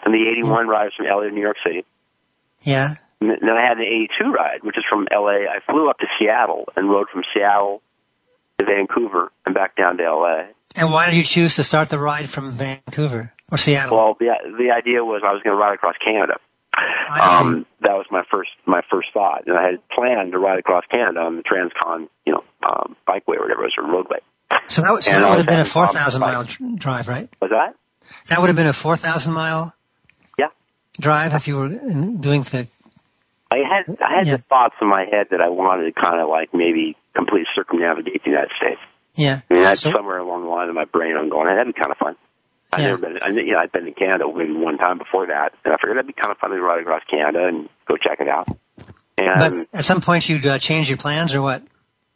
[0.04, 1.84] and the 81 ride was from LA to New York City.
[2.62, 2.94] Yeah.
[3.20, 5.48] And then I had the 82 ride, which is from LA.
[5.48, 7.80] I flew up to Seattle and rode from Seattle
[8.58, 10.42] to Vancouver and back down to LA.
[10.74, 13.96] And why did you choose to start the ride from Vancouver or Seattle?
[13.96, 16.38] Well, the the idea was I was going to ride across Canada.
[17.08, 20.84] Um, that was my first my first thought, and I had planned to ride across
[20.90, 24.18] Canada on the Transcon, you know, um, bikeway or whatever it was, or roadway.
[24.68, 26.44] So that, so that would have been a 4,000 mile
[26.76, 27.28] drive, right?
[27.40, 27.74] Was that?
[28.28, 29.74] That would have been a 4,000 mile
[30.38, 30.48] Yeah.
[31.00, 32.68] drive if you were doing the.
[33.50, 34.36] I had I had Yeah.
[34.36, 38.22] the thoughts in my head that I wanted to kind of like maybe completely circumnavigate
[38.24, 38.80] the United States.
[39.14, 39.40] Yeah.
[39.50, 41.16] I mean, that's So- somewhere along the line of my brain.
[41.16, 42.16] I'm going, that'd be kind of fun.
[42.76, 42.88] I've Yeah.
[42.90, 43.18] never been.
[43.22, 45.96] I, you know, I'd been to Canada maybe one time before that, and I figured
[45.96, 48.48] that'd be kind of fun to ride across Canada and go check it out.
[49.18, 51.62] And but at some point you'd uh, change your plans or what?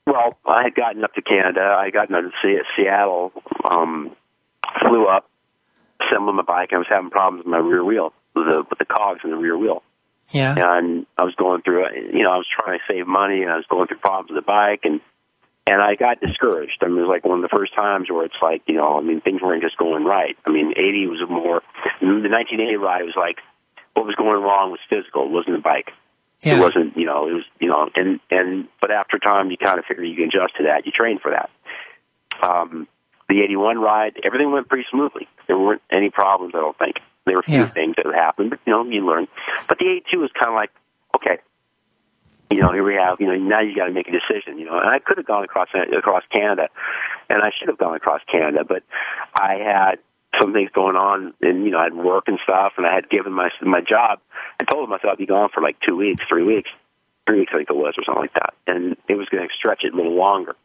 [0.06, 1.60] well, I had gotten up to Canada.
[1.78, 3.32] I had gotten up to Se- Seattle.
[3.68, 4.14] Um,
[4.80, 5.28] flew up,
[6.00, 6.70] assembled my bike.
[6.72, 9.36] I was having problems with my rear wheel, with the, with the cogs in the
[9.36, 9.82] rear wheel.
[10.30, 10.54] Yeah.
[10.78, 13.56] and I was going through, you know, I was trying to save money, and I
[13.56, 15.00] was going through problems with the bike, and
[15.66, 16.78] and I got discouraged.
[16.82, 18.98] I mean, it was like one of the first times where it's like, you know,
[18.98, 20.36] I mean, things weren't just going right.
[20.46, 21.62] I mean, 80 was more,
[22.00, 23.38] the 1980 ride was like,
[23.94, 25.90] what was going wrong was physical, it wasn't the bike.
[26.40, 26.56] Yeah.
[26.56, 29.78] It wasn't, you know, it was, you know, and, and, but after time, you kind
[29.78, 30.86] of figure you can adjust to that.
[30.86, 31.50] You train for that.
[32.42, 32.88] Um,
[33.28, 35.28] the 81 ride, everything went pretty smoothly.
[35.46, 36.96] There weren't any problems, I don't think.
[37.26, 37.66] There were a few Yeah.
[37.66, 39.28] things that happened, but, you know, you learn.
[39.68, 40.70] But the 82 was kind of like,
[41.14, 41.38] okay,
[42.50, 44.66] you know, here we have, you know, now you got to make a decision, you
[44.66, 44.78] know.
[44.78, 46.68] And I could have gone across across Canada
[47.30, 48.82] and I should have gone across Canada, but
[49.34, 49.98] I had
[50.38, 53.08] some things going on, and you know, I had work and stuff, and I had
[53.08, 54.18] given my my job.
[54.58, 56.70] I told myself I'd be gone for like two weeks, three weeks,
[57.26, 59.54] three weeks I think it was, or something like that, and it was going to
[59.56, 60.56] stretch it a little longer.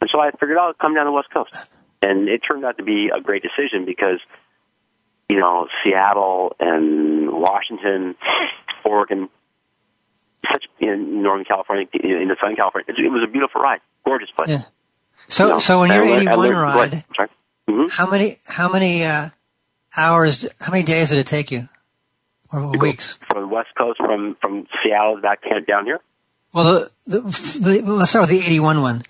[0.00, 1.68] And so I figured I'll come down the West Coast,
[2.00, 4.20] and it turned out to be a great decision because
[5.28, 8.14] you know Seattle and Washington,
[8.84, 9.28] Oregon,
[10.50, 14.48] such in Northern California, in the Southern California, it was a beautiful ride, gorgeous place.
[14.48, 14.62] Yeah.
[15.26, 17.28] So, You know, so when I you're learned- I 81 learned- ride.
[17.68, 17.90] Mhm.
[17.90, 19.28] how many, how many, uh,
[19.96, 21.68] hours, how many days did it take you?
[22.50, 23.18] Or weeks?
[23.28, 26.00] from the West Coast, from from Seattle back down here.
[26.54, 29.02] Well, the, the, the, let's start with the 81 one.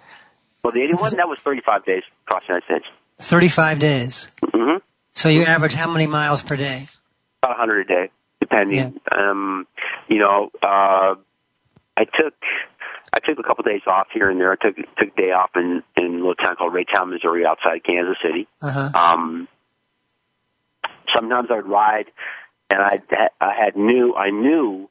[0.65, 2.87] Well, the 81 that was 35 days across the United States.
[3.21, 4.29] 35 days.
[4.43, 4.79] Mm-hmm.
[5.13, 6.87] So you average how many miles per day?
[7.43, 8.11] About 100 a day,
[8.49, 9.01] depending.
[9.17, 9.67] Um,
[10.09, 11.15] you know, uh,
[11.97, 12.35] I took
[13.13, 14.53] I took a couple days off here and there.
[14.53, 17.85] I took took a day off in in a little town called Raytown, Missouri, outside
[17.85, 18.47] Kansas City.
[18.63, 18.91] Uh-huh.
[18.95, 19.49] Um,
[21.15, 22.07] sometimes I would ride,
[22.71, 23.01] and I
[23.41, 24.89] I had knew I knew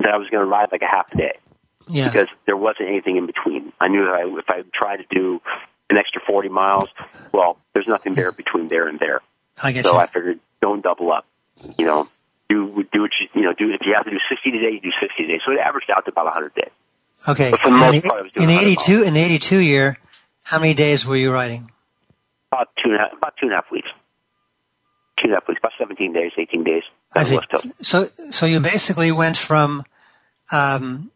[0.00, 1.38] that I was going to ride like a half a day.
[1.90, 2.10] Yeah.
[2.10, 3.72] because there wasn't anything in between.
[3.80, 5.40] I knew that I, if I tried to do
[5.88, 6.90] an extra 40 miles,
[7.32, 9.22] well, there's nothing there between there and there.
[9.62, 9.98] I get So you.
[9.98, 11.24] I figured, don't double up.
[11.78, 12.06] You know,
[12.48, 13.70] do do what you you know do.
[13.72, 15.40] If you have to do 60 today, you do 60 today.
[15.44, 16.70] So it averaged out to about 100 days.
[17.28, 17.50] Okay.
[17.50, 19.58] But for In most the, part, I was doing in 100 82, in the 82
[19.58, 19.98] year,
[20.44, 21.70] how many days were you riding?
[22.52, 23.88] About two and a half, about two and a half weeks.
[25.18, 26.82] Two and a half weeks, about 17 days, 18 days.
[27.14, 27.38] I see.
[27.80, 29.84] So, so you basically went from,
[30.52, 31.10] um,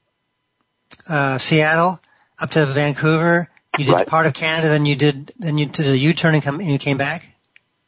[1.08, 2.00] uh, Seattle
[2.38, 3.48] up to Vancouver.
[3.78, 4.06] You did Right.
[4.06, 6.78] part of Canada, then you did, then you did a U-turn and come, and you
[6.78, 7.31] came back?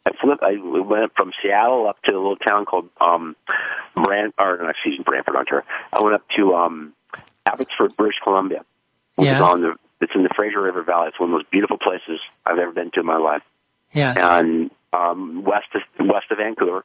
[0.07, 0.43] I flipped.
[0.43, 3.37] I went from Seattle up to a little town called um,
[3.95, 5.65] Brant, or no, excuse me, Brantford, Ontario.
[5.93, 6.93] I went up to um,
[7.47, 8.65] Abbotsford, British Columbia,
[9.17, 9.75] which is on the.
[10.01, 11.09] It's in the Fraser River Valley.
[11.09, 13.43] It's one of the most beautiful places I've ever been to in my life,
[13.93, 14.39] Yeah.
[14.39, 16.85] and um, west of west of Vancouver,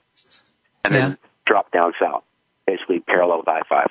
[0.86, 0.99] and Yeah.
[1.10, 2.23] then drop down south,
[2.65, 3.88] basically parallel with I five,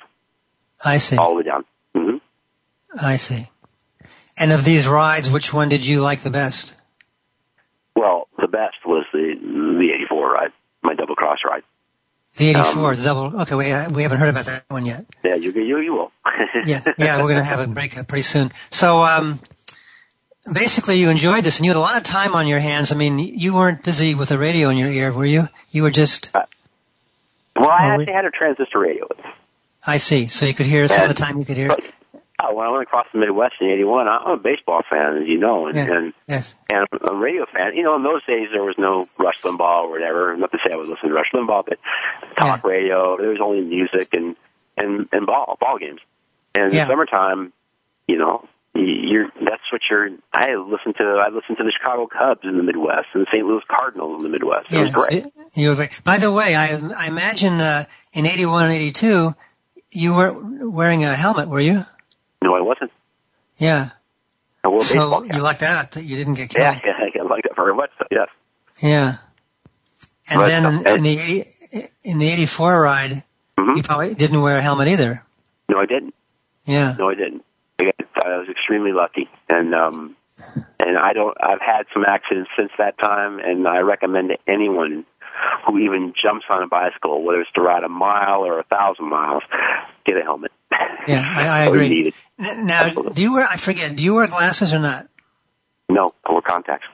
[0.83, 1.17] I see.
[1.17, 1.65] all the way down.
[1.93, 2.17] hmm
[2.99, 3.47] I see.
[4.37, 6.73] And of these rides, which one did you like the best?
[7.95, 10.51] Well, the best was the the eighty four ride,
[10.83, 11.63] my double cross ride.
[12.35, 13.41] The 84, Um, the double.
[13.41, 13.65] Okay, we,
[13.95, 15.05] we haven't heard about that one yet.
[15.23, 16.11] Yeah, you you you will.
[16.65, 18.51] Yeah, yeah, we're going to have a breakup pretty soon.
[18.71, 19.39] So, um,
[20.51, 22.91] basically, you enjoyed this, and you had a lot of time on your hands.
[22.91, 25.47] I mean, you weren't busy with a radio in your ear, were you?
[25.71, 26.31] You were just.
[26.33, 29.07] Well, I actually had a transistor radio.
[29.85, 30.27] I see.
[30.27, 31.37] So you could hear some of the time.
[31.37, 31.67] You could hear.
[31.69, 31.83] But,
[32.43, 35.37] oh, when I went across the Midwest in '81, I'm a baseball fan, as you
[35.37, 35.91] know, and, Yeah.
[35.93, 36.55] and Yes.
[36.69, 37.75] and a radio fan.
[37.75, 40.35] You know, in those days there was no Rush Limbaugh or whatever.
[40.37, 41.79] Not to say I was listening to Rush Limbaugh, but
[42.37, 43.17] talk radio.
[43.17, 44.35] There was only music and
[44.77, 46.01] and and ball ball games.
[46.55, 46.83] And Yeah.
[46.83, 47.53] in the summertime,
[48.07, 50.09] you know, you're that's what you're.
[50.33, 53.45] I listened to I listened to the Chicago Cubs in the Midwest and the St.
[53.45, 54.71] Louis Cardinals in the Midwest.
[54.71, 55.25] It was great.
[55.25, 55.99] it- You were great.
[56.03, 59.33] By the way, I, I imagine uh, in 81 and 82,
[59.91, 61.81] you weren't wearing a helmet, were you?
[63.59, 63.89] No, I wasn't.
[63.89, 63.89] Yeah.
[64.63, 65.35] A baseball So cap.
[65.37, 66.63] you lucked out that you didn't get killed.
[66.63, 66.79] yeah,
[67.15, 67.89] yeah, I like that very much.
[67.99, 68.27] So, yes.
[68.81, 69.15] Yeah.
[70.29, 71.45] And But, then uh, in the
[72.03, 73.23] in the 84 ride,
[73.57, 73.75] Mhm.
[73.77, 75.23] you probably didn't wear a helmet either.
[75.69, 76.13] No, I didn't.
[76.65, 76.95] Yeah.
[76.97, 77.43] No, I didn't.
[77.79, 77.95] I, got,
[78.25, 80.15] I was extremely lucky, and um,
[80.79, 81.35] and I don't.
[81.41, 85.05] I've had some accidents since that time, and I recommend to anyone
[85.65, 89.09] who even jumps on a bicycle, whether it's to ride a mile or a thousand
[89.09, 89.43] miles,
[90.05, 90.51] get a helmet.
[90.71, 92.13] Yeah, I, I agree.
[92.37, 95.07] Now, do you wear, I forget, do you wear glasses or not?
[95.89, 96.85] No, I wear contacts.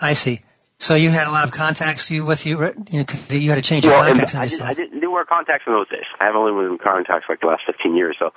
[0.00, 0.40] I see.
[0.78, 2.58] So you had a lot of contacts you with you,
[2.90, 4.98] you know, 'cause you had to change your Well, contacts on I, did, I didn't
[4.98, 6.04] do wear contacts in those days.
[6.20, 8.16] I have only worn contacts like the last fifteen years.
[8.18, 8.32] So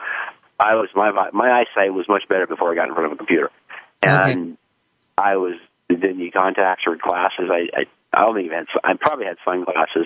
[0.59, 3.15] I was my my eyesight was much better before I got in front of a
[3.15, 3.49] computer,
[4.03, 4.57] and
[5.17, 5.55] I was
[5.89, 7.49] didn't need contacts or glasses.
[7.51, 8.67] I I, I don't think I had.
[8.83, 10.05] I probably had sunglasses.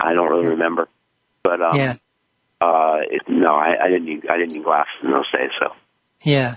[0.00, 0.88] I don't really remember,
[1.44, 1.94] but um, yeah,
[2.60, 5.50] uh, it, no, I, I didn't need I didn't need glasses in those days.
[5.60, 5.74] So
[6.22, 6.56] yeah.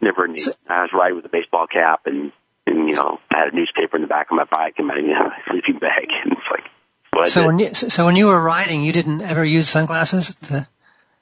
[0.00, 0.40] never need.
[0.68, 2.32] I was riding with a baseball cap and
[2.66, 4.96] and you know I had a newspaper in the back of my bike and my
[4.96, 6.64] you know, sleeping bag, and it's like.
[7.12, 10.34] What So when you, so when you were riding, you didn't ever use sunglasses?
[10.34, 10.66] To,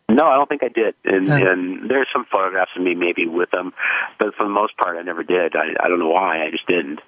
[0.08, 0.94] No, I don't think I did.
[1.04, 1.34] And, No.
[1.34, 3.72] and there's some photographs of me maybe with them,
[4.16, 5.56] but for the most part, I never did.
[5.56, 6.44] I, I don't know why.
[6.46, 7.00] I just didn't.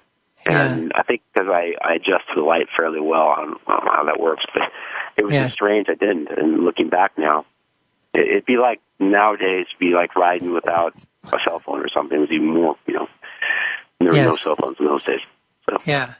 [0.45, 3.21] And I think because I, I adjust to the light fairly well.
[3.27, 4.63] on, don't, I don't know how that works, but
[5.17, 5.43] it was Yeah.
[5.43, 5.87] just strange.
[5.89, 6.27] I didn't.
[6.29, 7.45] And looking back now,
[8.13, 10.93] it, it'd be like nowadays, it'd be like riding without
[11.31, 12.17] a cell phone or something.
[12.17, 13.07] It was even more, you know,
[13.99, 15.21] there were no cell phones in those days.
[15.69, 16.15] So, yeah.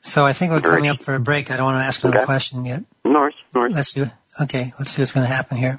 [0.00, 1.50] So I think we're Very coming up for a break.
[1.50, 2.26] I don't want to ask another Okay.
[2.26, 2.82] question yet.
[3.04, 3.74] no worries, no worries.
[3.76, 4.04] Let's see.
[4.40, 5.78] Okay, let's see what's going to happen here.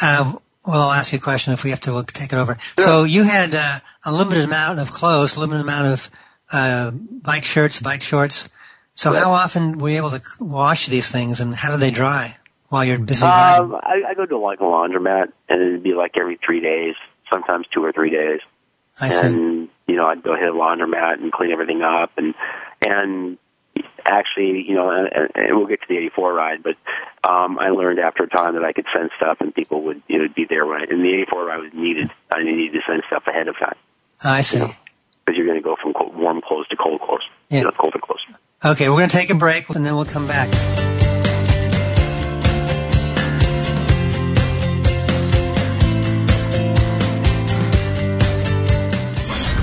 [0.00, 2.56] Um, Well, I'll ask you a question if we have to we'll take it over.
[2.78, 6.10] So you had uh, a limited amount of clothes, limited amount of
[6.52, 8.48] uh, bike shirts, bike shorts.
[8.94, 12.36] So how often were you able to wash these things, and how do they dry
[12.68, 13.66] while you're busy riding?
[13.72, 16.94] Um, I, I go to like a laundromat, and it'd be like every three days,
[17.30, 18.40] sometimes two or three days.
[19.00, 19.26] I see.
[19.26, 22.34] and you know I'd go hit a laundromat and clean everything up and
[22.86, 23.38] and
[24.04, 26.76] actually you know and, and- and we'll get to the 84 ride but
[27.28, 30.18] um I learned after a time that I could send stuff and people would you
[30.18, 33.02] know be there when I, and the 84 ride was needed I needed to send
[33.06, 33.76] stuff ahead of time
[34.24, 34.58] Oh, I see.
[34.58, 37.58] because you're going to go from cold, warm clothes to cold clothes Yeah.
[37.58, 38.20] you know colder clothes
[38.64, 40.48] Okay, we're going to take a break, and then we'll come back.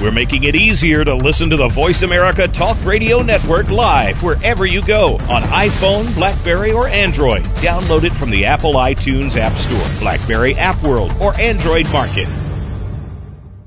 [0.01, 4.65] We're making it easier to listen to the Voice America Talk Radio Network live wherever
[4.65, 7.43] you go on iPhone, Blackberry, or Android.
[7.59, 12.29] Download it from the Apple iTunes App Store, Blackberry App World, or Android Market.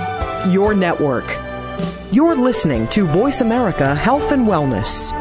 [0.53, 1.25] your network.
[2.11, 5.13] You're listening to Voice America Health and Wellness.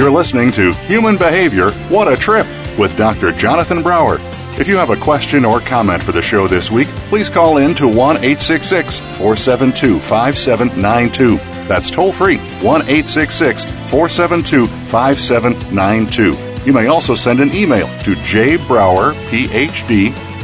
[0.00, 2.46] You're listening to Human Behavior What a Trip
[2.78, 3.32] with Dr.
[3.32, 4.16] Jonathan Brower.
[4.58, 7.74] If you have a question or comment for the show this week, please call in
[7.74, 11.36] to 1 866 472 5792.
[11.68, 16.64] That's toll free 1 866 472 5792.
[16.64, 18.56] You may also send an email to jbrowerphd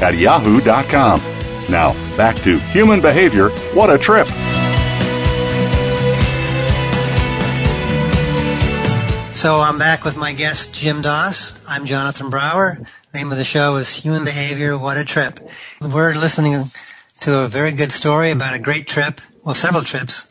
[0.03, 1.21] at yahoo.com.
[1.71, 4.29] Now, back to Human Behavior What a Trip.
[9.37, 11.61] So I'm back with my guest, Jim Doss.
[11.69, 12.79] I'm Jonathan Brower.
[13.13, 15.39] name of the show is Human Behavior, What a Trip.
[15.79, 16.65] We're listening
[17.21, 20.27] to a very good story about a great trip, well, several trips,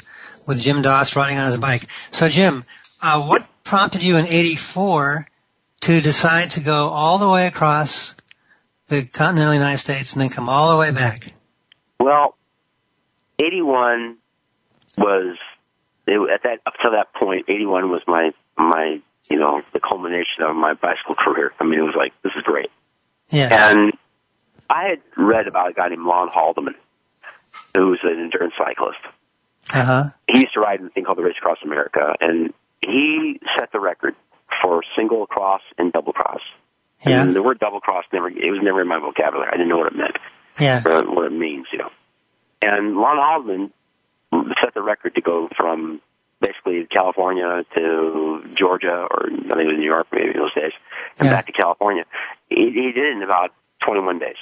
[0.48, 1.84] with Jim Doss riding on his bike.
[2.10, 2.66] So, Jim,
[3.00, 5.28] uh, what prompted you in 84
[5.82, 8.16] to decide to go all the way across
[8.88, 11.32] the continental United States and then come all the way back?
[12.00, 12.36] Well,
[13.38, 14.18] 81
[14.98, 15.38] was
[16.08, 17.46] it, at that up to that point.
[17.48, 21.52] 81 was my my you know the culmination of my bicycle career.
[21.60, 22.70] I mean, it was like this is great.
[23.30, 23.72] Yeah.
[23.72, 23.94] And
[24.70, 26.76] I had read about a guy named Lon Haldeman,
[27.76, 29.00] who was an endurance cyclist.
[29.74, 30.04] Uh huh.
[30.28, 33.72] He used to ride in a thing called the Race Across America, and he set
[33.72, 34.16] the record
[34.62, 36.42] for single cross and double cross.
[37.06, 37.24] Yeah.
[37.24, 39.50] And the word double cross never it was never in my vocabulary.
[39.52, 40.18] I didn't know what it meant
[40.60, 40.82] Yeah.
[40.86, 41.90] or what it means, you know.
[42.62, 43.72] And Lon Haldeman
[44.64, 46.00] set the record to go from
[46.46, 50.74] basically California to Georgia, or I think it was New York maybe in those days,
[51.18, 51.34] and Yeah.
[51.34, 52.04] back to California.
[52.50, 53.52] He, he did it in about
[53.86, 54.36] 21 days.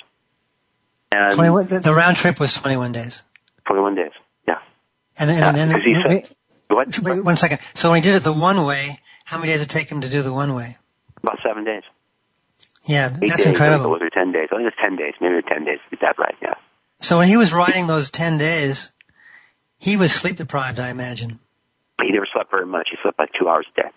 [1.12, 3.24] And 21, the, the round trip was 21 days.
[3.68, 4.12] 21 days,
[4.48, 4.60] yeah.
[5.18, 6.36] And then, Yeah, and then he wait, said,
[6.68, 7.00] what?
[7.04, 7.60] wait one second.
[7.74, 10.02] So when he did it the one way, how many days did it take him
[10.02, 10.78] to do the one way?
[11.22, 11.84] About seven days.
[12.86, 13.92] Yeah, Eight that's days, incredible.
[13.92, 14.50] Was it 10 days?
[14.52, 15.14] I think it was 10 days.
[15.22, 15.80] Maybe 10 days.
[15.92, 16.36] Is that right?
[16.42, 16.56] Yeah.
[17.00, 18.92] So when he was riding those 10 days,
[19.78, 21.40] he was sleep deprived, I imagine.
[22.02, 22.90] He never slept very much.
[22.92, 23.90] He slept like two hours a day.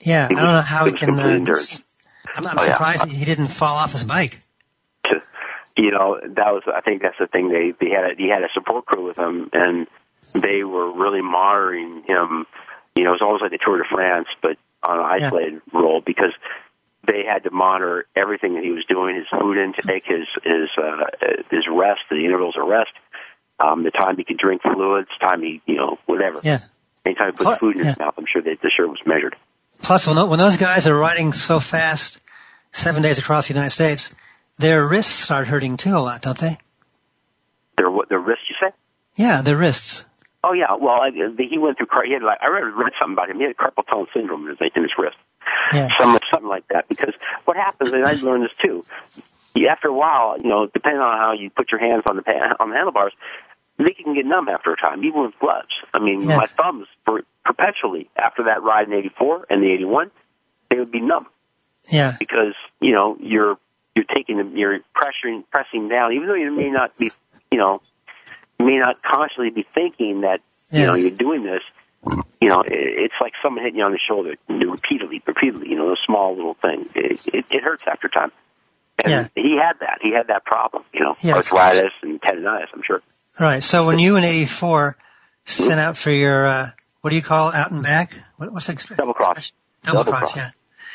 [0.00, 1.18] Yeah, I He don't know how he he was can.
[1.18, 1.54] Uh.
[2.36, 2.72] I'm, I'm Oh, yeah.
[2.74, 4.38] surprised he didn't fall off his bike.
[5.04, 5.22] to
[5.76, 8.42] you know that was I think that's the thing they they had a, he had
[8.42, 9.86] a support crew with him and
[10.34, 12.46] they were really monitoring him
[12.94, 15.26] you know it was almost like the Tour de France but on an Yeah.
[15.28, 16.32] isolated role because
[17.06, 21.04] they had to monitor everything that he was doing his food intake his his uh,
[21.50, 22.90] his rest the intervals of rest
[23.58, 26.58] um, the time he could drink fluids time he you know whatever Yeah.
[27.04, 27.94] Anytime you put food in your yeah.
[27.98, 29.36] mouth I'm sure that the sure was measured
[29.82, 32.20] Plus, when, when those guys are riding so fast,
[32.72, 34.14] seven days across the United States,
[34.58, 36.58] their wrists start hurting too a lot, don't they?
[37.76, 38.08] Their what?
[38.08, 38.74] Their wrists, you say?
[39.16, 40.04] Yeah, their wrists.
[40.42, 40.74] Oh yeah.
[40.78, 41.86] Well, I, he went through.
[42.04, 43.38] He had like I read, read something about him.
[43.38, 45.16] He had carpal tunnel syndrome in his, in his wrist.
[45.72, 45.88] Yeah.
[45.98, 46.88] Some something like that.
[46.88, 48.84] Because what happens, and I learned this too.
[49.54, 52.22] You, after a while, you know, depending on how you put your hands on the
[52.60, 53.12] on the handlebars,
[53.78, 55.68] they can get numb after a time, even with gloves.
[55.94, 56.36] I mean, Yes.
[56.36, 60.10] my thumbs for perpetually after that ride in '84 and the '81,
[60.70, 61.26] they would be numb
[61.90, 62.16] Yeah.
[62.18, 63.56] because you know you're
[63.94, 67.10] you're taking them, you're pressuring, pressing down, even though you may not be,
[67.50, 67.80] you know,
[68.60, 71.62] you may not consciously be thinking that you know you're doing this.
[72.40, 75.70] You know, it, it's like someone hitting you on the shoulder repeatedly, repeatedly.
[75.70, 76.88] You know, a small little thing.
[76.94, 78.30] It, it, it hurts after time.
[79.04, 79.28] And Yeah.
[79.34, 79.98] he had that.
[80.00, 80.84] He had that problem.
[80.94, 81.34] You know, Yes.
[81.52, 82.68] arthritis and tendonitis.
[82.72, 83.02] I'm sure.
[83.40, 83.62] Right.
[83.62, 84.96] So when you in '84
[85.44, 86.70] sent out for your uh,
[87.00, 88.12] what do you call it, out and back?
[88.36, 88.96] What, what's the expression?
[88.98, 89.52] Double cross.
[89.84, 90.32] Double, Double cross.
[90.32, 90.36] cross.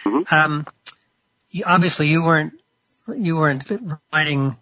[0.05, 0.11] Yeah.
[0.11, 0.33] Mhm.
[0.33, 0.67] Um,
[1.49, 2.53] you, obviously you weren't
[3.15, 3.63] you weren't
[4.13, 4.57] riding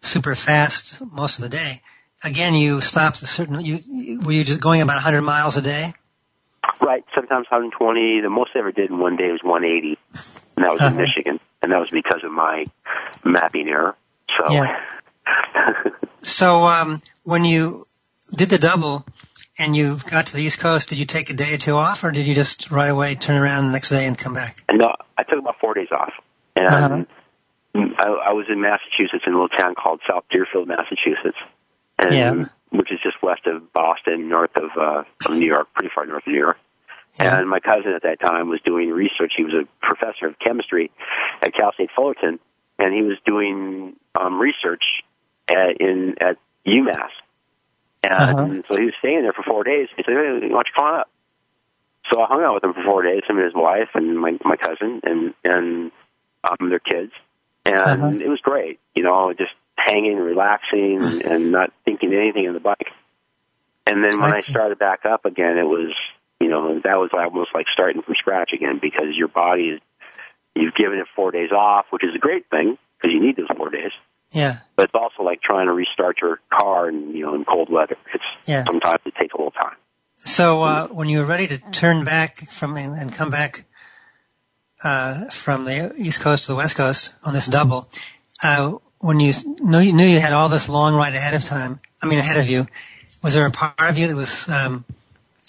[0.00, 1.82] super fast most of the day.
[2.24, 3.60] Again, you stopped a certain.
[3.60, 5.92] You, you were you just going about 100 miles a day?
[6.80, 7.04] Right.
[7.14, 8.22] Sometimes 120.
[8.22, 9.98] The most I ever did in one day was 180,
[10.56, 10.90] and that was Uh-huh.
[10.94, 12.64] in Michigan, and that was because of my
[13.24, 13.94] mapping error.
[14.38, 14.50] So.
[14.50, 14.80] Yeah.
[16.22, 17.86] So um, when you
[18.34, 19.06] did the double
[19.60, 22.02] and you got to the East Coast, did you take a day or two off,
[22.02, 24.56] or did you just right away turn around the next day and come back?
[24.72, 26.12] No, I took about four days off,
[26.56, 27.92] and Uh-huh.
[27.98, 31.38] I, I was in Massachusetts in a little town called South Deerfield, Massachusetts,
[31.98, 32.44] and Yeah.
[32.70, 36.26] which is just west of Boston, north of, uh, of New York, pretty far north
[36.26, 36.58] of New York.
[37.20, 37.38] Yeah.
[37.38, 39.34] And my cousin at that time was doing research.
[39.36, 40.90] He was a professor of chemistry
[41.40, 42.40] at Cal State Fullerton,
[42.80, 44.82] and he was doing um, research
[45.48, 46.36] at, in at
[46.66, 47.10] UMass.
[48.02, 48.62] And Uh-huh.
[48.68, 49.88] so he was staying there for four days.
[49.96, 51.10] He said, "Hey, why don't you come on up?"
[52.10, 54.38] So I hung out with him for four days, him and his wife and my
[54.44, 55.90] my cousin and and
[56.44, 57.12] um, their kids,
[57.64, 58.24] and Uh-huh.
[58.24, 58.78] it was great.
[58.94, 62.90] You know, just hanging, relaxing, and, not thinking anything on the bike.
[63.86, 65.92] And then when I I started back up again, it was
[66.40, 69.80] you know that was almost like starting from scratch again because your body is
[70.54, 73.48] you've given it four days off, which is a great thing because you need those
[73.56, 73.92] four days.
[74.32, 74.58] Yeah.
[74.76, 77.96] But it's also like trying to restart your car in you know in cold weather.
[78.12, 78.64] It's Yeah.
[78.64, 79.76] sometimes it takes a little time.
[80.24, 83.64] So uh, when you were ready to turn back from and, and come back
[84.82, 87.88] uh, from the East Coast to the West Coast on this double,
[88.42, 91.80] uh, when you knew, you knew you had all this long ride ahead of time,
[92.02, 92.66] I mean ahead of you,
[93.22, 94.84] was there a part of you that was um,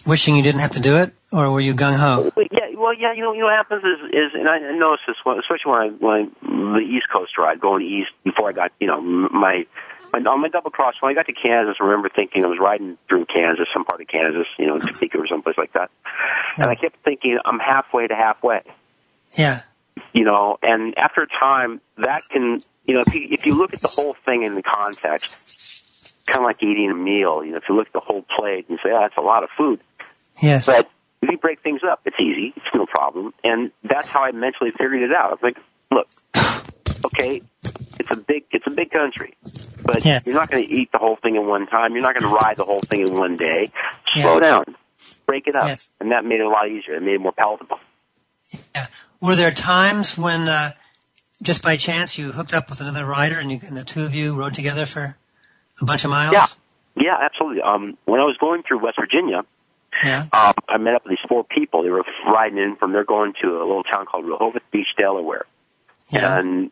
[0.06, 2.32] wishing you didn't have to do it, or were you gung ho?
[2.52, 3.14] Yeah, well, yeah.
[3.14, 5.82] You know, you know what happens is, is and I noticed this, when, especially when
[5.82, 9.66] I when I, the East Coast ride, going east before I got, you know, my.
[10.14, 12.60] my on my double cross, when I got to Kansas, I remember thinking I was
[12.60, 15.92] riding through Kansas, some part of Kansas, you know, Topeka or someplace like that,
[16.58, 18.62] and I kept thinking I'm halfway to halfway.
[19.38, 19.62] Yeah.
[20.14, 23.74] you know, and after a time, that can, you know, if you, if you look
[23.74, 27.58] at the whole thing in the context, kind of like eating a meal, you know,
[27.58, 29.80] if you look at the whole plate and say, oh, that's a lot of food.
[30.42, 30.66] Yes.
[30.66, 30.90] But
[31.22, 32.54] if you break things up, it's easy.
[32.56, 33.34] It's no problem.
[33.44, 35.30] And that's how I mentally figured it out.
[35.30, 35.58] I was like,
[35.92, 36.08] look,
[37.06, 37.42] okay,
[38.00, 39.34] it's a big, it's a big country,
[39.84, 40.26] but Yes.
[40.28, 41.94] you're not going to eat the whole thing in one time.
[41.94, 43.72] You're not going to ride the whole thing in one day.
[44.16, 44.24] Yeah.
[44.24, 44.76] Slow down.
[45.26, 45.68] Break it up.
[45.68, 45.92] Yes.
[46.00, 46.96] And that made it a lot easier.
[46.96, 47.80] It made it more palatable.
[48.76, 48.88] Yeah.
[49.22, 50.72] Were there times when, uh,
[51.42, 54.16] just by chance, you hooked up with another rider and, you, and the two of
[54.16, 55.18] you rode together for
[55.82, 56.34] a bunch of miles?
[56.34, 56.46] Yeah.
[57.00, 57.62] Yeah, absolutely.
[57.62, 59.44] Um, when I was going through West Virginia,
[60.04, 60.26] Yeah.
[60.34, 61.84] um, I met up with these four people.
[61.84, 65.46] They were riding in from, they're going to a little town called Rehoboth Beach, Delaware.
[66.10, 66.40] Yeah.
[66.40, 66.72] And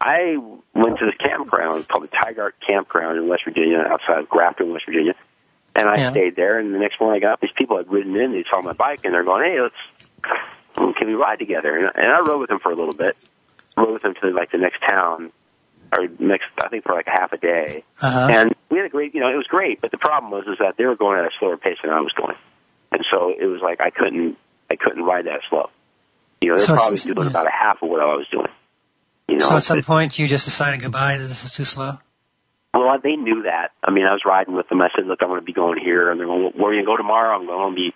[0.00, 0.36] I
[0.74, 4.86] went to this campground called the Tygart Campground in West Virginia, outside of Grafton, West
[4.86, 5.14] Virginia.
[5.76, 6.10] And I Yeah.
[6.10, 8.44] stayed there, and the next morning I got up, these people had ridden in, they
[8.50, 11.76] saw my bike, and they're going, hey, let's, can we ride together?
[11.76, 13.16] And, and I rode with them for a little bit.
[13.76, 15.32] Rode with them to like the next town,
[15.92, 17.84] or next, I think for like half a day.
[18.00, 18.28] Uh-huh.
[18.30, 20.58] And we had a great, you know, it was great, but the problem was is
[20.58, 22.36] that they were going at a slower pace than I was going.
[22.92, 24.36] And so it was like I couldn't,
[24.70, 25.70] I couldn't ride that slow.
[26.40, 27.30] You know, they're So probably doing yeah.
[27.30, 28.48] about a half of what I was doing.
[29.28, 31.92] You know, so at some but- point you just decided goodbye, this is too slow?
[32.74, 33.68] well, they knew that.
[33.84, 34.80] I mean, I was riding with them.
[34.80, 36.84] I said, "Look, I'm going to be going here," and they're going, "Where are you
[36.84, 37.92] going to go tomorrow?" I'm going to be,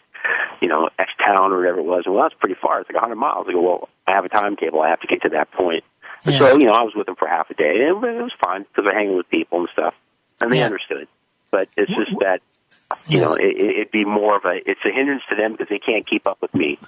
[0.61, 2.03] you know, X town or whatever it was.
[2.05, 2.81] And, well, that's pretty far.
[2.81, 3.47] It's like 100 miles.
[3.49, 4.83] I go, "Well, I have a timetable.
[4.83, 5.83] I have to get to that point."
[6.25, 6.39] Yeah.
[6.39, 8.63] So, you know, I was with them for half a day, and it was fine
[8.63, 9.95] because I'm hanging with people and stuff,
[10.41, 10.67] and they Yeah.
[10.67, 11.09] understood.
[11.51, 12.41] But it's just that,
[13.09, 13.25] you Yeah.
[13.25, 15.79] know, it, it- it'd be more of a, it's a hindrance to them because they
[15.79, 16.79] can't keep up with me.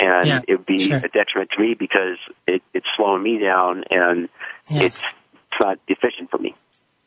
[0.00, 0.98] And Yeah, it would be sure.
[0.98, 4.28] a detriment to me because it, it's slowing me down and
[4.68, 4.82] Yes.
[4.82, 6.54] it's, it's not efficient for me.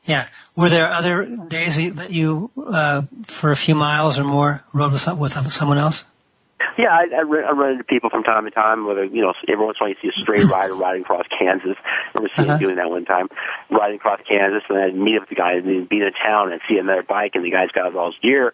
[0.06, 0.28] Yeah.
[0.56, 5.06] Were there other days that you- uh, for a few miles or more, rode with,
[5.20, 6.06] with someone else?
[6.78, 8.86] Yeah, I, I, run, I run into people from time to time.
[8.86, 11.26] Whether you know, every once in a while you see a stray rider riding across
[11.28, 11.76] Kansas.
[11.78, 12.58] I remember seeing Uh-huh.
[12.58, 13.30] him doing that one time,
[13.72, 16.52] riding across Kansas, and I'd meet up with the guy and be in a town
[16.52, 18.54] and see another bike, and the guy's got all his gear.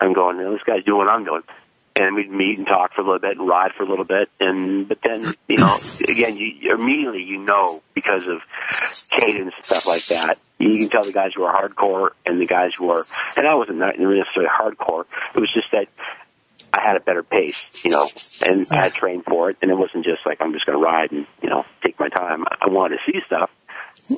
[0.00, 1.42] I'm going, "Man, this guy's doing what I'm doing.
[1.96, 4.30] And we'd meet and talk for a little bit and ride for a little bit,
[4.38, 5.76] and but then you know,
[6.08, 8.40] again, you immediately you know because of
[9.10, 10.38] cadence and stuff like that.
[10.58, 13.04] You can tell the guys who are hardcore and the guys who are,
[13.36, 15.04] and I wasn't necessarily hardcore.
[15.34, 15.88] It was just that
[16.72, 18.08] I had a better pace, you know,
[18.44, 20.84] and I had trained for it, and it wasn't just like I'm just going to
[20.84, 22.44] ride and you know take my time.
[22.60, 23.50] I wanted to see stuff,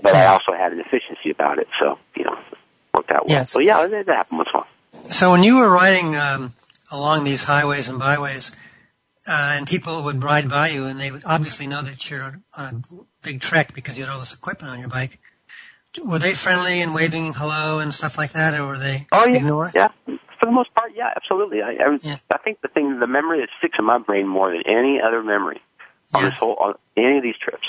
[0.03, 2.37] but I also had an efficiency about it, so you know,
[2.95, 3.39] worked out well.
[3.39, 3.53] Yes.
[3.53, 4.69] So yeah, that that happened once while.
[5.05, 6.53] So when you were riding um,
[6.91, 8.53] along these highways and byways,
[9.27, 12.65] uh, and people would ride by you, and they would obviously know that you're on
[12.65, 15.19] a big trek because you had all this equipment on your bike.
[16.03, 19.37] Were they friendly and waving hello and stuff like that, or were they Oh yeah,
[19.37, 19.71] ignore?
[19.75, 19.89] yeah.
[20.43, 21.63] For the most part, yeah, absolutely.
[21.63, 22.17] I, I, was- Yeah.
[22.33, 25.23] I think the thing, the memory that sticks in my brain more than any other
[25.23, 25.61] memory
[26.13, 27.63] on this whole, on any of these trips.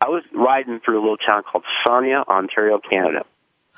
[0.00, 3.24] I was riding through a little town called Sarnia, Ontario, Canada,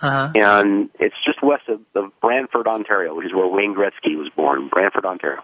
[0.03, 0.33] Uh-huh.
[0.35, 4.69] and it's just west of, of Brantford, Ontario, which is where Wayne Gretzky was born,
[4.69, 5.41] Brantford, Ontario.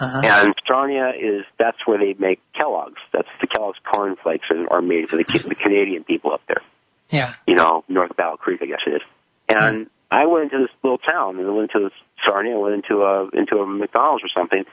[0.00, 0.20] Uh-huh.
[0.24, 3.00] And Sarnia is that's where they make Kellogg's.
[3.12, 6.62] That's the Kellogg's cornflakes are, are made for the, the Canadian people up there
[7.10, 7.32] Yeah.
[7.46, 9.02] you know, north of Battle Creek, I guess it is.
[9.48, 11.90] And I went into this little town, and I went into
[12.26, 14.64] Sarnia, went into a into a McDonald's or something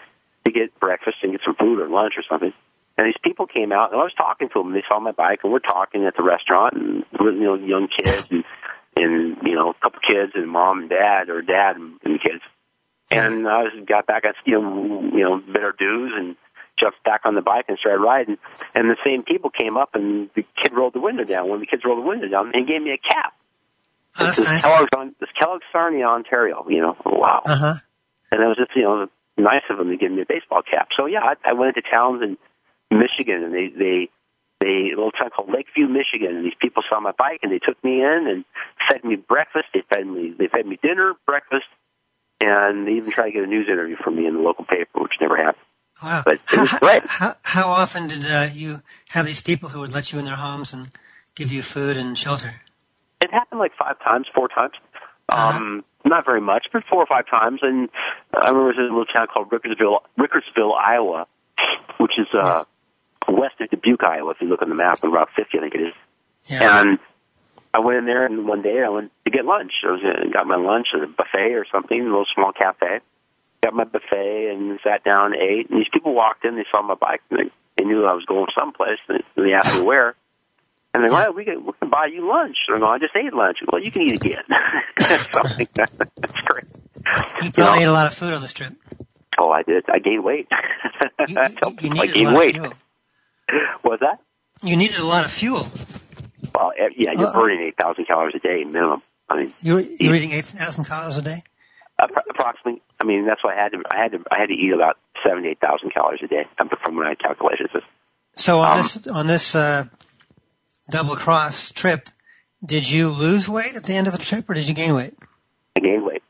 [0.43, 2.51] to get breakfast and get some food or lunch or something.
[2.97, 4.73] And these people came out, and I was talking to them.
[4.73, 8.27] They saw my bike, and we're talking at the restaurant, and you know, young kids,
[8.29, 8.43] and
[8.97, 12.43] and you know, a couple kids, and mom and dad, or dad and, and kids.
[13.09, 16.35] And I was got back, I you know, you know, bit our dues, and
[16.77, 18.37] jumped back on the bike and started riding.
[18.75, 21.47] And the same people came up, and the kid rolled the window down.
[21.47, 23.33] One of the kids rolled the window down, and gave me a cap.
[24.19, 24.61] Oh, that's This nice.
[24.63, 26.65] Kellogg's on this Kellogg's Sarnia, Ontario.
[26.69, 27.41] You know, wow.
[27.45, 27.75] Uh-huh.
[28.31, 29.07] And it was just you know
[29.37, 30.89] nice of them to give me a baseball cap.
[30.97, 32.37] So yeah, I, I went into towns in
[32.95, 34.09] Michigan, and they they
[34.59, 37.59] they a little town called Lakeview, Michigan, and these people saw my bike and they
[37.59, 38.45] took me in and
[38.87, 39.67] fed me breakfast.
[39.73, 41.67] They fed me they fed me dinner, breakfast,
[42.41, 45.01] and they even tried to get a news interview from me in the local paper,
[45.01, 45.65] which never happened.
[46.03, 46.23] Wow.
[46.25, 47.03] But it how, was great.
[47.05, 50.35] How, how often did uh, you have these people who would let you in their
[50.35, 50.91] homes and
[51.35, 52.61] give you food and shelter?
[53.59, 54.73] It like five times, four times.
[55.29, 57.59] Um, not very much, but four or five times.
[57.61, 57.89] And
[58.33, 61.27] I remember there was a little town called Rickersville, Rickersville, Iowa,
[61.99, 62.63] which is uh,
[63.27, 64.31] west of Dubuque, Iowa.
[64.31, 65.93] If you look on the map, on Route 50, I think it is.
[66.47, 66.81] Yeah.
[66.81, 66.99] And
[67.73, 69.73] I went in there, and one day I went to get lunch.
[69.87, 72.99] I was in, got my lunch at a buffet or something, a little small cafe.
[73.61, 75.69] Got my buffet and sat down and ate.
[75.69, 78.25] And these people walked in, they saw my bike, and they, they knew I was
[78.25, 78.99] going someplace.
[79.07, 80.15] And they asked me where.
[80.93, 82.57] And they're like, well, we can, we can buy you lunch.
[82.67, 83.57] And I just ate lunch.
[83.71, 84.43] Well, you can eat again.
[85.31, 86.65] Something that's great.
[87.43, 88.73] you probably ate a lot of food on this trip.
[89.37, 89.85] Oh, I did.
[89.89, 90.47] I gained weight.
[91.27, 91.47] You, I
[91.81, 92.57] you, you I gained weight.
[92.57, 92.73] of fuel.
[93.83, 94.19] What was that?
[94.67, 95.67] You needed a lot of fuel.
[96.55, 97.33] Well, eh, yeah, you're Uh-uh.
[97.33, 99.01] burning 8,000 calories a day minimum.
[99.29, 101.43] I mean, you're, you were eating 8,000 calories a day?
[101.99, 102.81] approximately.
[102.99, 103.83] I mean, that's why I had to.
[103.91, 104.19] I had to.
[104.31, 107.69] I had to eat about seventy-eight thousand calories a day um, from when I calculated
[107.73, 107.83] this.
[108.35, 109.85] So on Um, this on this uh,
[110.89, 112.09] double cross trip,
[112.65, 115.13] did you lose weight at the end of the trip, or did you gain weight?
[115.75, 116.23] I gained weight.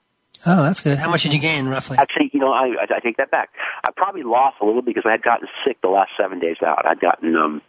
[0.46, 0.98] Oh, that's good.
[0.98, 1.98] How much did you gain roughly?
[1.98, 3.50] Actually, you know, I, I, I take that back.
[3.86, 6.86] I probably lost a little because I had gotten sick the last seven days out.
[6.86, 7.62] I'd gotten um,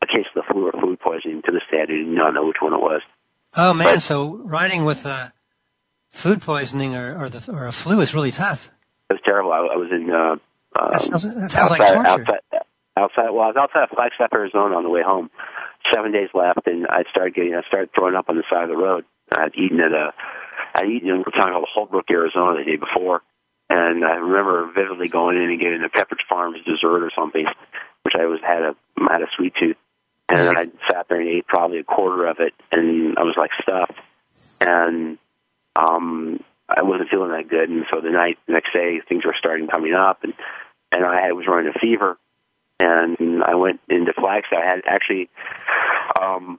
[0.00, 1.42] a case of the flu or food poisoning.
[1.42, 3.02] To this day, I not know which one it was.
[3.56, 5.28] Oh man, but- so riding with uh,
[6.12, 8.70] food poisoning or or, the, or a flu is really tough.
[9.10, 9.52] It was terrible.
[9.52, 10.16] I, I was in uh,
[10.80, 12.22] um, That sounds, that sounds like outside, torture.
[12.22, 12.40] outside,
[12.96, 13.30] outside.
[13.30, 15.30] Well, I was outside of Flagstaff, Arizona, on the way home.
[15.92, 17.54] Seven days left, and I started getting.
[17.54, 19.04] I started throwing up on the side of the road.
[19.30, 20.12] I had eaten at a.
[20.74, 23.22] I had eaten in a town called Holbrook, Arizona, the day before,
[23.68, 27.46] and I remember vividly going in and getting a Pepperidge Farms dessert or something,
[28.02, 28.76] which I was had a
[29.10, 29.76] had a sweet tooth,
[30.28, 33.50] and I sat there and ate probably a quarter of it, and I was like
[33.62, 33.98] stuffed,
[34.60, 35.18] and
[35.76, 39.36] um, I wasn't feeling that good, and so the night the next day things were
[39.38, 40.34] starting coming up, and
[40.92, 42.16] and I was running a fever,
[42.84, 44.58] and I went into Flagstaff.
[44.62, 45.28] I had actually,
[46.20, 46.58] um,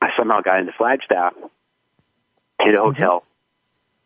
[0.00, 1.34] I somehow got into Flagstaff,
[2.60, 3.24] hit a hotel,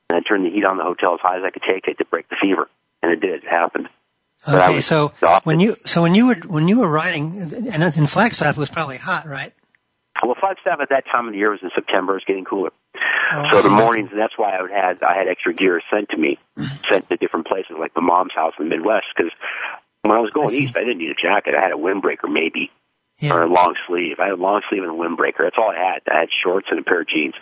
[0.09, 1.99] and I turned the heat on the hotel as high as I could take it
[1.99, 2.69] to break the fever,
[3.03, 3.45] and it did.
[3.45, 3.89] It happened.
[4.47, 5.47] Okay, so exhausted.
[5.47, 8.69] when you so when you were when you were riding, and in Flagstaff it was
[8.69, 9.53] probably hot, right?
[10.23, 12.17] Well, Flagstaff at that time of the year was in September.
[12.17, 12.71] It's getting cooler.
[13.33, 16.11] Oh, So the mornings, and that's why I would had I had extra gear sent
[16.11, 16.39] to me,
[16.89, 19.07] sent to different places like my mom's house in the Midwest.
[19.17, 19.33] Because
[20.05, 21.55] when I was going I east, I didn't need a jacket.
[21.55, 22.71] I had a windbreaker maybe,
[23.31, 24.21] or a long sleeve.
[24.21, 25.41] I had a long sleeve and a windbreaker.
[25.45, 26.03] That's all I had.
[26.11, 27.35] I had shorts and a pair of jeans.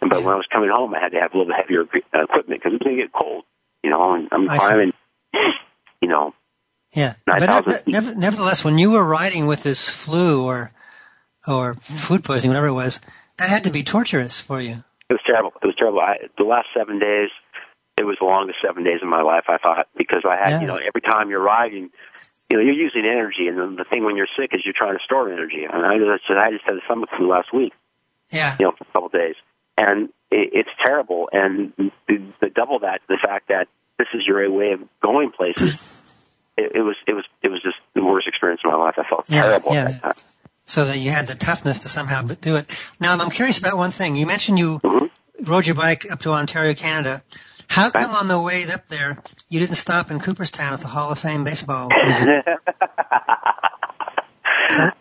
[0.00, 1.82] And but when I was coming home, I had to have a little bit heavier
[1.82, 3.44] uh, equipment because it was going to get cold.
[3.84, 4.66] You know, and I'm I see.
[4.66, 4.92] climbing.
[6.00, 6.32] You know,
[6.94, 10.72] Yeah, but never, never, nevertheless, when you were riding with this flu or
[11.46, 13.00] or food poisoning, whatever it was,
[13.36, 14.84] that had to be torturous for you.
[15.10, 15.52] It was terrible.
[15.62, 16.00] It was terrible.
[16.00, 17.30] I, the last seven days,
[17.98, 19.44] it was the longest seven days of my life.
[19.48, 20.60] I thought because I had, yeah.
[20.60, 21.90] you know, every time you're riding,
[22.48, 24.96] you know, you're using energy, and the, the thing when you're sick is you're trying
[24.96, 25.64] to store energy.
[25.64, 27.72] And I just, I just had a stomach flu last week.
[28.30, 28.54] Yeah.
[28.58, 29.34] You know, for a couple of days,
[29.76, 31.28] and it, it's terrible.
[31.32, 31.72] And
[32.06, 33.66] the, the double that, the fact that
[33.98, 36.30] this is your way of going places.
[36.56, 38.94] it, it was, it was, it was just the worst experience of my life.
[38.96, 39.74] I felt yeah, terrible.
[39.74, 40.12] Yeah.
[40.66, 42.66] So that you had the toughness to somehow do it.
[43.00, 44.14] Now, I'm curious about one thing.
[44.14, 45.50] You mentioned you mm-hmm.
[45.50, 47.22] rode your bike up to Ontario, Canada.
[47.68, 51.10] How come on the way up there you didn't stop in Cooperstown at the Hall
[51.12, 52.42] of Fame baseball museum?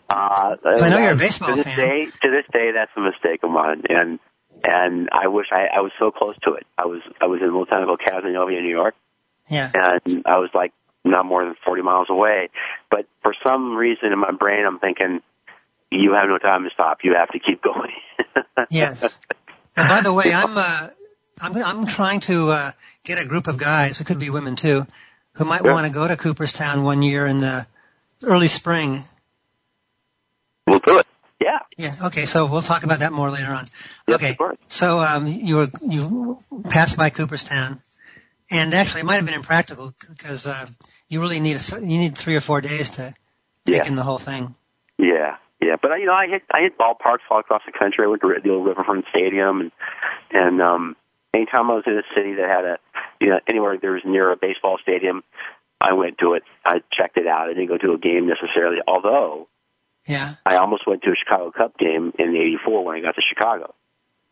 [0.09, 1.76] uh, I know you're a baseball to this fan.
[1.76, 4.20] Day, to this day, that's a mistake of mine, and
[4.63, 6.65] and I wish I, I was so close to it.
[6.78, 8.95] I was I was in a little town called New York.
[9.49, 9.72] Yeah.
[9.74, 10.74] And I was like
[11.05, 12.49] not more than 40 miles away.
[12.91, 15.22] But for some reason in my brain, I'm thinking,
[15.91, 16.99] you have no time to stop.
[17.03, 17.91] You have to keep going.
[18.70, 19.20] yes.
[19.76, 20.89] And by the way, I'm uh,
[21.41, 22.71] I'm I'm trying to uh,
[23.03, 24.01] get a group of guys.
[24.01, 24.85] It could be women too,
[25.33, 25.73] who might yeah.
[25.73, 27.67] want to go to Cooperstown one year in the
[28.23, 29.03] early spring.
[30.65, 31.07] We'll do it.
[31.39, 31.59] Yeah.
[31.77, 31.93] Yeah.
[32.05, 32.25] Okay.
[32.25, 33.65] So we'll talk about that more later on.
[34.07, 34.38] Yes, okay.
[34.67, 37.81] So um, you were you passed by Cooperstown,
[38.49, 40.67] and actually it might have been impractical because uh,
[41.07, 43.13] you really need a, you need three or four days to
[43.65, 43.88] take yeah.
[43.88, 44.55] in the whole thing.
[44.97, 45.38] Yeah.
[45.59, 48.05] Yeah, but you know, I hit I hit ballparks all across the country.
[48.05, 49.71] I went to the old Riverfront Stadium, and
[50.31, 50.95] and um,
[51.38, 52.77] anytime I was in a city that had a
[53.21, 55.23] you know anywhere there was near a baseball stadium,
[55.79, 56.43] I went to it.
[56.65, 57.49] I checked it out.
[57.49, 59.47] I didn't go to a game necessarily, although
[60.05, 63.21] yeah, I almost went to a Chicago Cub game in '84 when I got to
[63.21, 63.73] Chicago,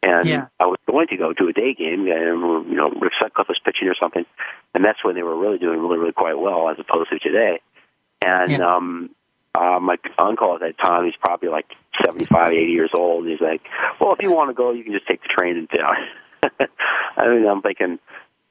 [0.02, 0.48] and yeah.
[0.60, 3.60] I was going to go to a day game, and you know Rick Sutcliffe was
[3.64, 4.26] pitching or something,
[4.74, 7.62] and that's when they were really doing really really quite well as opposed to today,
[8.22, 8.76] and yeah.
[8.76, 9.10] um
[9.56, 11.66] uh, my uncle at that time, he's probably like
[12.04, 13.24] seventy-five, eighty years old.
[13.24, 13.62] And he's like,
[14.00, 15.96] well, if you want to go, you can just take the train in town.
[17.18, 18.00] I mean, I'm thinking,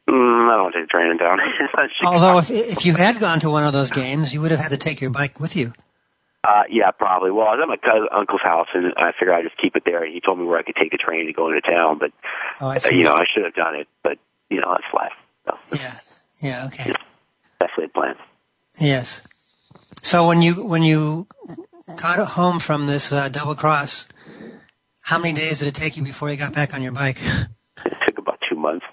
[0.08, 1.38] mm, I don't want to take the train in town.
[2.04, 4.70] Although, if, if you had gone to one of those games, you would have had
[4.70, 5.72] to take your bike with you.
[6.44, 7.30] Uh, yeah, probably.
[7.30, 9.84] Well, I was at my cousin, uncle's house, and I figured I'd just keep it
[9.86, 10.04] there.
[10.06, 12.12] He told me where I could take a train to go into town, but
[12.60, 13.88] oh, I uh, you know, I should have done it.
[14.02, 14.18] But
[14.50, 15.12] you know, that's life.
[15.46, 15.94] So, yeah,
[16.42, 16.92] yeah, okay.
[17.58, 18.16] definitely a plan.
[18.78, 19.26] Yes.
[20.02, 21.26] So when you when you
[21.96, 24.06] got home from this uh, double cross,
[25.00, 27.18] how many days did it take you before you got back on your bike?
[27.86, 28.84] It took about two months.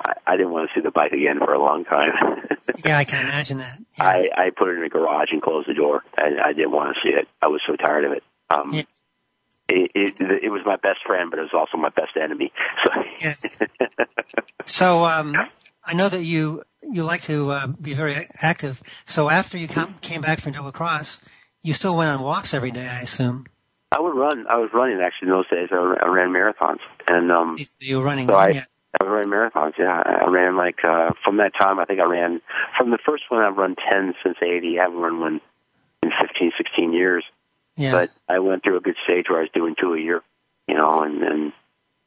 [0.00, 2.12] I, I didn't want to see the bike again for a long time.
[2.84, 3.78] yeah, I can imagine that.
[3.98, 4.04] Yeah.
[4.04, 6.02] I, I put it in a garage and closed the door.
[6.18, 7.28] I, I didn't want to see it.
[7.42, 8.22] I was so tired of it.
[8.50, 8.82] Um, yeah.
[9.68, 12.52] It, it, it was my best friend, but it was also my best enemy.
[13.24, 13.76] So,
[14.64, 15.34] so um,
[15.84, 18.80] I know that you you like to uh, be very active.
[19.06, 21.28] So after you come, came back from Double Cross,
[21.62, 23.46] you still went on walks every day, I assume.
[23.92, 24.46] I would run.
[24.48, 25.68] I was running actually in those days.
[25.72, 28.28] I, I ran marathons, and um, you were running.
[28.28, 28.64] So I, yeah.
[28.98, 29.72] I was running marathons.
[29.78, 31.78] Yeah, I ran like uh, from that time.
[31.78, 32.40] I think I ran
[32.78, 33.42] from the first one.
[33.42, 34.78] I've run ten since '80.
[34.78, 35.40] I haven't run one
[36.02, 37.24] in 15, 16 years.
[37.76, 37.92] Yeah.
[37.92, 40.22] But I went through a good stage where I was doing two a year,
[40.66, 41.52] you know, and and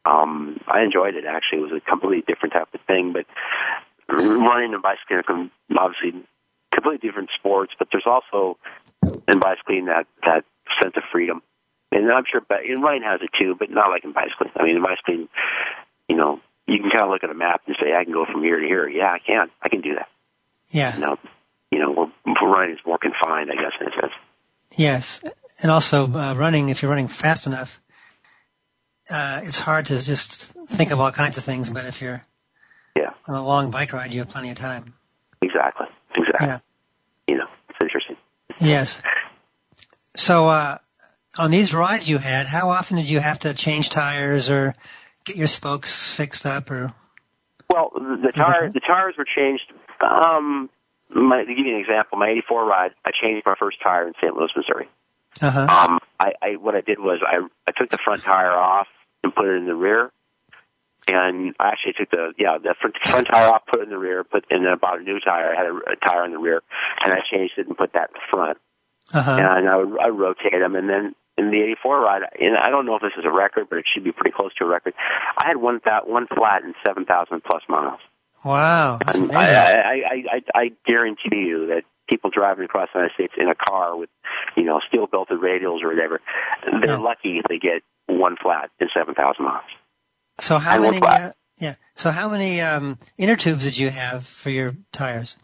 [0.05, 1.25] um, I enjoyed it.
[1.25, 3.13] Actually, it was a completely different type of thing.
[3.13, 3.25] But
[4.09, 6.23] running and bicycling are obviously
[6.73, 8.57] completely different sports, but there's also
[9.27, 10.43] in bicycling that that
[10.81, 11.41] sense of freedom.
[11.91, 14.51] And I'm sure, but in running has it too, but not like in bicycling.
[14.55, 15.27] I mean, in bicycling,
[16.07, 18.25] you know, you can kind of look at a map and say, I can go
[18.25, 18.87] from here to here.
[18.87, 19.49] Yeah, I can.
[19.61, 20.07] I can do that.
[20.69, 20.95] Yeah.
[20.95, 21.17] You know,
[21.71, 24.13] you know, we're, running is more confined, I guess, in a sense.
[24.75, 25.23] Yes,
[25.61, 26.69] and also uh, running.
[26.69, 27.81] If you're running fast enough,
[29.11, 31.69] uh, it's hard to just think of all kinds of things.
[31.69, 32.23] But if you're
[32.95, 33.09] yeah.
[33.27, 34.93] On a long bike ride, you have plenty of time.
[35.41, 35.87] Exactly.
[36.15, 36.47] Exactly.
[36.47, 36.59] Yeah.
[37.27, 38.17] You know, it's interesting.
[38.59, 39.01] Yes.
[40.15, 40.79] So, uh,
[41.37, 44.73] on these rides you had, how often did you have to change tires or
[45.25, 46.93] get your spokes fixed up or?
[47.69, 49.71] Well, the, the tires, the tires were changed.
[50.01, 50.69] Um,
[51.09, 54.13] my, to give you an example, my 84 ride, I changed my first tire in
[54.21, 54.35] St.
[54.35, 54.89] Louis, Missouri.
[55.41, 55.59] Uh-huh.
[55.59, 58.87] Um, I, I, what I did was I, I took the front tire off
[59.23, 60.11] and put it in the rear
[61.09, 63.97] and I actually took the yeah the front, front tire off, put it in the
[63.97, 65.53] rear, put and then I bought a new tire.
[65.53, 66.61] I had a, a tire in the rear,
[67.03, 68.57] and I changed it and put that in the front.
[69.13, 69.31] Uh-huh.
[69.31, 72.85] And I would I rotate them, and then in the '84 ride, and I don't
[72.85, 74.93] know if this is a record, but it should be pretty close to a record.
[75.37, 77.99] I had one that one flat in seven thousand plus miles.
[78.43, 79.37] Wow, that's amazing.
[79.37, 83.49] I, I, I, I, I guarantee you that people driving across the United States in
[83.49, 84.09] a car with,
[84.55, 86.21] you know, steel belted radials or whatever,
[86.81, 86.97] they're yeah.
[86.97, 89.65] lucky if they get one flat in seven thousand miles.
[90.39, 90.99] So how many?
[91.01, 91.75] Uh, yeah.
[91.95, 95.37] So how many um, inner tubes did you have for your tires?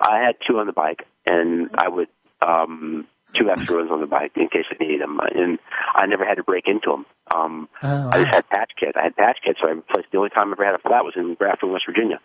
[0.00, 1.06] I had two on the bike.
[1.26, 2.08] and I would
[2.40, 5.18] um, two extra ones on the bike in case I needed them.
[5.20, 5.58] And
[5.94, 7.06] I never had to break into them.
[7.34, 8.92] Um, Oh, I just had patch kits.
[8.96, 10.08] I had patch kits, so I replaced.
[10.12, 12.20] The only time I ever had a flat was in Grafton, West Virginia,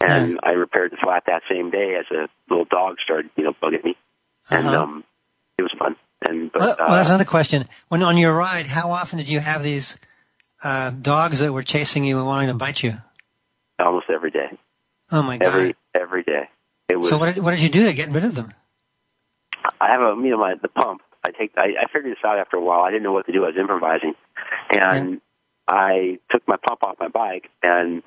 [0.00, 3.54] and I repaired the flat that same day as a little dog started, you know,
[3.62, 3.96] bugging me,
[4.50, 4.82] and Uh-huh.
[4.82, 5.04] um,
[5.58, 5.96] it was fun.
[6.28, 7.64] And but Well, well, that's uh, another question.
[7.88, 9.98] When on your ride, how often did you have these
[10.62, 12.94] uh, dogs that were chasing you and wanting to bite you?
[13.78, 14.58] almost every day,
[15.10, 15.46] Oh my god!
[15.48, 16.48] every every day.
[16.90, 17.08] It was.
[17.08, 18.52] so what did, what did you do to get rid of them?
[19.80, 21.02] I have a you know my the pump.
[21.24, 22.80] I take I, I figured this out after a while.
[22.80, 23.44] I didn't know what to do.
[23.44, 24.14] I was improvising,
[24.70, 25.20] and
[25.68, 28.02] I took my pump off my bike, and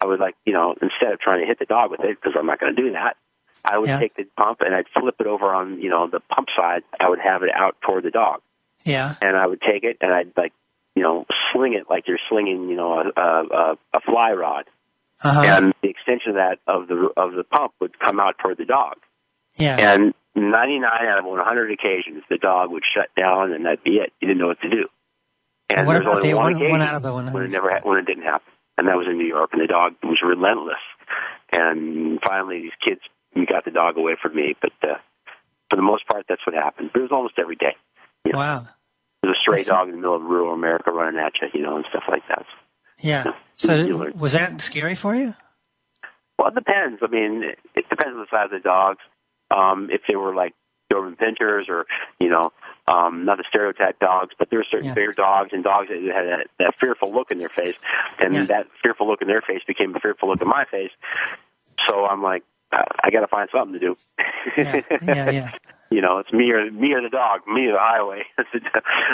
[0.00, 2.34] I was like you know instead of trying to hit the dog with it because
[2.38, 3.16] I'm not going to do that.
[3.64, 3.98] I would Yeah.
[3.98, 6.82] take the pump and I'd flip it over on you know the pump side.
[7.00, 8.42] I would have it out toward the dog,
[8.84, 9.14] Yeah.
[9.22, 10.52] and I would take it and I'd like
[10.94, 14.64] you know sling it like you're slinging you know a a, a, a fly rod,
[15.22, 15.42] Uh-huh.
[15.44, 18.64] and the extension of that of the of the pump would come out toward the
[18.66, 18.96] dog.
[19.56, 19.94] Yeah.
[19.94, 24.12] And 99 out of 100 occasions, the dog would shut down, and that'd be it.
[24.20, 24.86] You didn't know what to do.
[25.68, 27.70] And What there's only the one, one- occasion one out of the when it never
[27.70, 29.50] ha- when it didn't happen, and that was in New York.
[29.52, 30.82] And the dog was relentless.
[31.52, 33.00] And finally, these kids
[33.48, 34.54] got the dog away from me.
[34.60, 34.94] But uh,
[35.70, 36.90] for the most part, that's what happened.
[36.92, 37.74] But it was almost every day.
[38.26, 38.66] wow.
[39.22, 41.48] There was a stray That's- dog in the middle of rural America running at you,
[41.54, 42.44] you know, and stuff like that.
[43.00, 43.32] Yeah.
[43.54, 45.34] So was that scary for you?
[46.38, 47.00] Well, it depends.
[47.02, 49.00] I mean, it, it depends on the size of the dogs.
[49.50, 50.54] Um, if they were like
[50.92, 51.86] Doberman Pinschers or,
[52.20, 52.52] you know,
[52.88, 54.94] um, not the stereotype dogs, but there are certain Yeah.
[54.94, 57.76] bigger dogs and dogs that had that, that fearful look in their face.
[58.18, 58.44] And Yeah.
[58.46, 60.92] that fearful look in their face became a fearful look in my face.
[61.88, 62.42] So I'm like,
[62.72, 63.96] uh, I got to find something to do.
[64.56, 64.80] Yeah.
[65.02, 65.30] Yeah.
[65.30, 65.50] Yeah.
[65.90, 68.22] you know, it's me or me or the dog, me or the highway.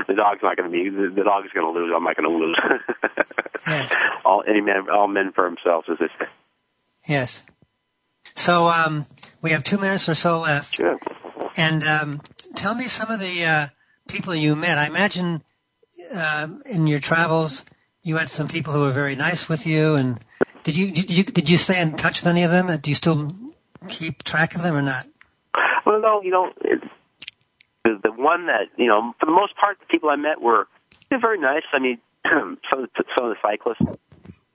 [0.06, 0.88] the dog's not going to be.
[0.88, 1.92] The, the dog's going to lose.
[1.94, 2.58] I'm not going to lose.
[3.68, 3.94] Yes.
[4.24, 6.28] all any man, all men for themselves, as they say.
[7.06, 7.46] Yes.
[8.42, 9.06] So um,
[9.40, 10.98] we have two minutes or so left, Sure.
[11.56, 12.20] and um,
[12.56, 13.66] tell me some of the uh,
[14.08, 14.78] people you met.
[14.78, 15.44] I imagine
[16.12, 17.64] uh, in your travels
[18.02, 19.94] you had some people who were very nice with you.
[19.94, 20.18] And
[20.64, 22.66] did you did you did you stay in touch with any of them?
[22.80, 23.30] Do you still
[23.86, 25.06] keep track of them or not?
[25.86, 26.50] Well, no, you know,
[27.84, 30.66] the the one that you know, for the most part, the people I met were
[31.10, 31.62] they're very nice.
[31.72, 33.86] I mean, some some of the cyclists,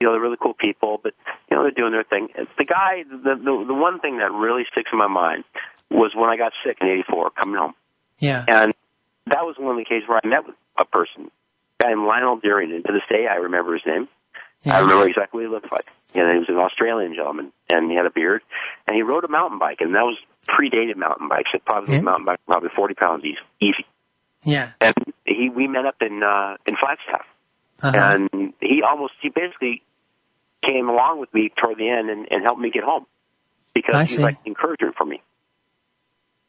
[0.00, 1.14] you know, they're really cool people, but
[1.50, 2.28] you know, they're doing their thing.
[2.56, 5.44] The guy, the the, the one thing that really sticks in my mind
[5.90, 7.74] was when I got sick in '84, coming home,
[8.18, 8.44] Yeah.
[8.46, 8.74] and
[9.26, 11.30] that was one of the cases where I met with a person,
[11.80, 14.08] a guy named Lionel Deering, and to this day I remember his name.
[14.62, 14.76] Yeah.
[14.76, 15.84] I remember exactly what he looked like.
[16.14, 18.42] You know, he was an Australian gentleman, and he had a beard,
[18.86, 20.16] and he rode a mountain bike, and that was
[20.48, 21.50] predated mountain bikes.
[21.54, 22.00] It probably Yeah.
[22.02, 23.24] mountain bike, probably forty pounds
[23.60, 23.86] easy.
[24.44, 24.70] Yeah.
[24.80, 24.94] And
[25.24, 27.26] he, we met up in uh, in Flagstaff,
[27.82, 27.92] Uh-huh.
[27.96, 29.82] and he almost, he basically
[30.64, 33.06] came along with me toward the end and, and helped me get home
[33.74, 34.22] because I he's see.
[34.22, 35.22] like encouragement for me.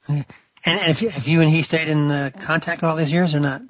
[0.08, 0.26] And,
[0.66, 3.40] and if you, have you and he stayed in uh, contact all these years or
[3.40, 3.62] not?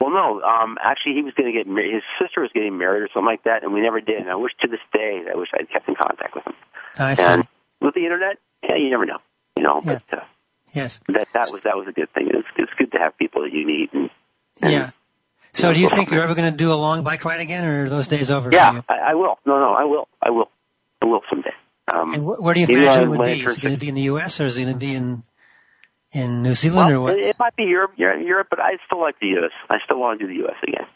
[0.00, 1.94] Well, no, um, actually, he was going to get married.
[1.94, 4.18] His sister was getting married or something like that, and we never did.
[4.18, 6.54] And I wish to this day, I wish I'd kept in contact with him.
[6.98, 7.22] I see.
[7.22, 7.48] And
[7.80, 9.18] with the internet, yeah, you never know,
[9.56, 9.80] you know.
[9.84, 9.98] Yeah.
[10.08, 10.24] But uh,
[10.72, 11.00] yes.
[11.08, 12.28] that that was that was a good thing.
[12.32, 13.92] It's it's good to have people that you need.
[13.92, 14.10] And,
[14.62, 14.90] and Yeah.
[15.58, 17.84] So do you think you're ever going to do a long bike ride again, or
[17.84, 18.50] are those days over?
[18.50, 18.80] For yeah?
[18.88, 19.38] I, I will.
[19.44, 20.08] No, no, I will.
[20.22, 20.50] I will.
[21.02, 21.52] I will someday.
[21.92, 23.32] Um, And wh- where do you imagine it would be?
[23.42, 24.40] Is it going to be in the U.S.
[24.40, 25.22] or is it going to be in
[26.12, 27.18] in New Zealand or what?
[27.18, 29.50] it, it might be Europe, Europe, Europe, but I still like the U.S.
[29.68, 30.56] I still want to do the U.S.
[30.62, 30.86] again.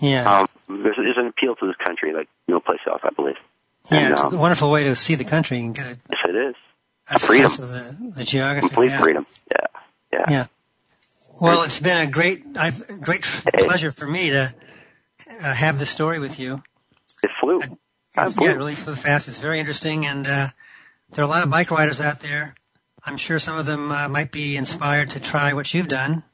[0.00, 3.34] yeah, Um, there's, there's an appeal to this country like no place else, I believe.
[3.90, 3.98] yeah.
[3.98, 6.36] and, It's um, a wonderful way to see the country and get a, Yes, it
[6.36, 6.54] is.
[7.10, 7.48] a Freedom.
[7.48, 8.68] sense of the, the geography.
[8.68, 9.00] Complete yeah.
[9.00, 9.26] freedom.
[9.50, 9.66] Yeah.
[10.12, 10.24] Yeah.
[10.30, 10.46] Yeah.
[11.40, 14.54] Well, it's been a great, I've, great pleasure for me to
[15.42, 16.62] uh, have this story with you.
[17.22, 17.60] It flew.
[18.14, 19.26] I It's, yeah, it really flew fast.
[19.26, 20.48] It's very interesting, and uh,
[21.10, 22.54] there are a lot of bike riders out there.
[23.04, 26.24] I'm sure some of them uh, might be inspired to try what you've done,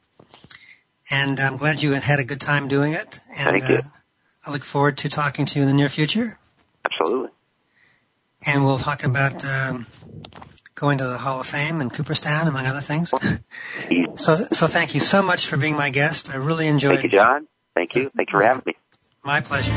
[1.09, 3.19] and I'm glad you had a good time doing it.
[3.37, 3.75] And Thank you.
[3.77, 3.81] Uh,
[4.45, 6.37] I look forward to talking to you in the near future,
[6.91, 7.29] Absolutely.
[8.45, 9.85] and we'll talk about um,
[10.77, 13.09] going to the Hall of Fame in Cooperstown, among other things.
[14.15, 16.33] so, so thank you so much for being my guest.
[16.33, 16.93] I really enjoyed.
[16.93, 16.95] It.
[17.01, 17.47] Thank you, John.
[17.75, 18.09] Thank you.
[18.15, 18.75] Thank you for having me.
[19.23, 19.73] My pleasure.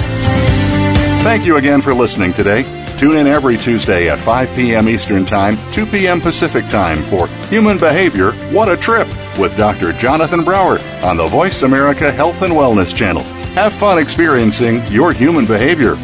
[1.22, 2.62] Thank you again for listening today.
[2.98, 4.88] Tune in every Tuesday at 5 p.m.
[4.88, 6.20] Eastern Time, 2 p.m.
[6.20, 9.92] Pacific Time for Human Behavior What a Trip with Dr.
[9.94, 13.22] Jonathan Brower on the Voice America Health and Wellness Channel.
[13.55, 15.96] Have fun experiencing your human behavior.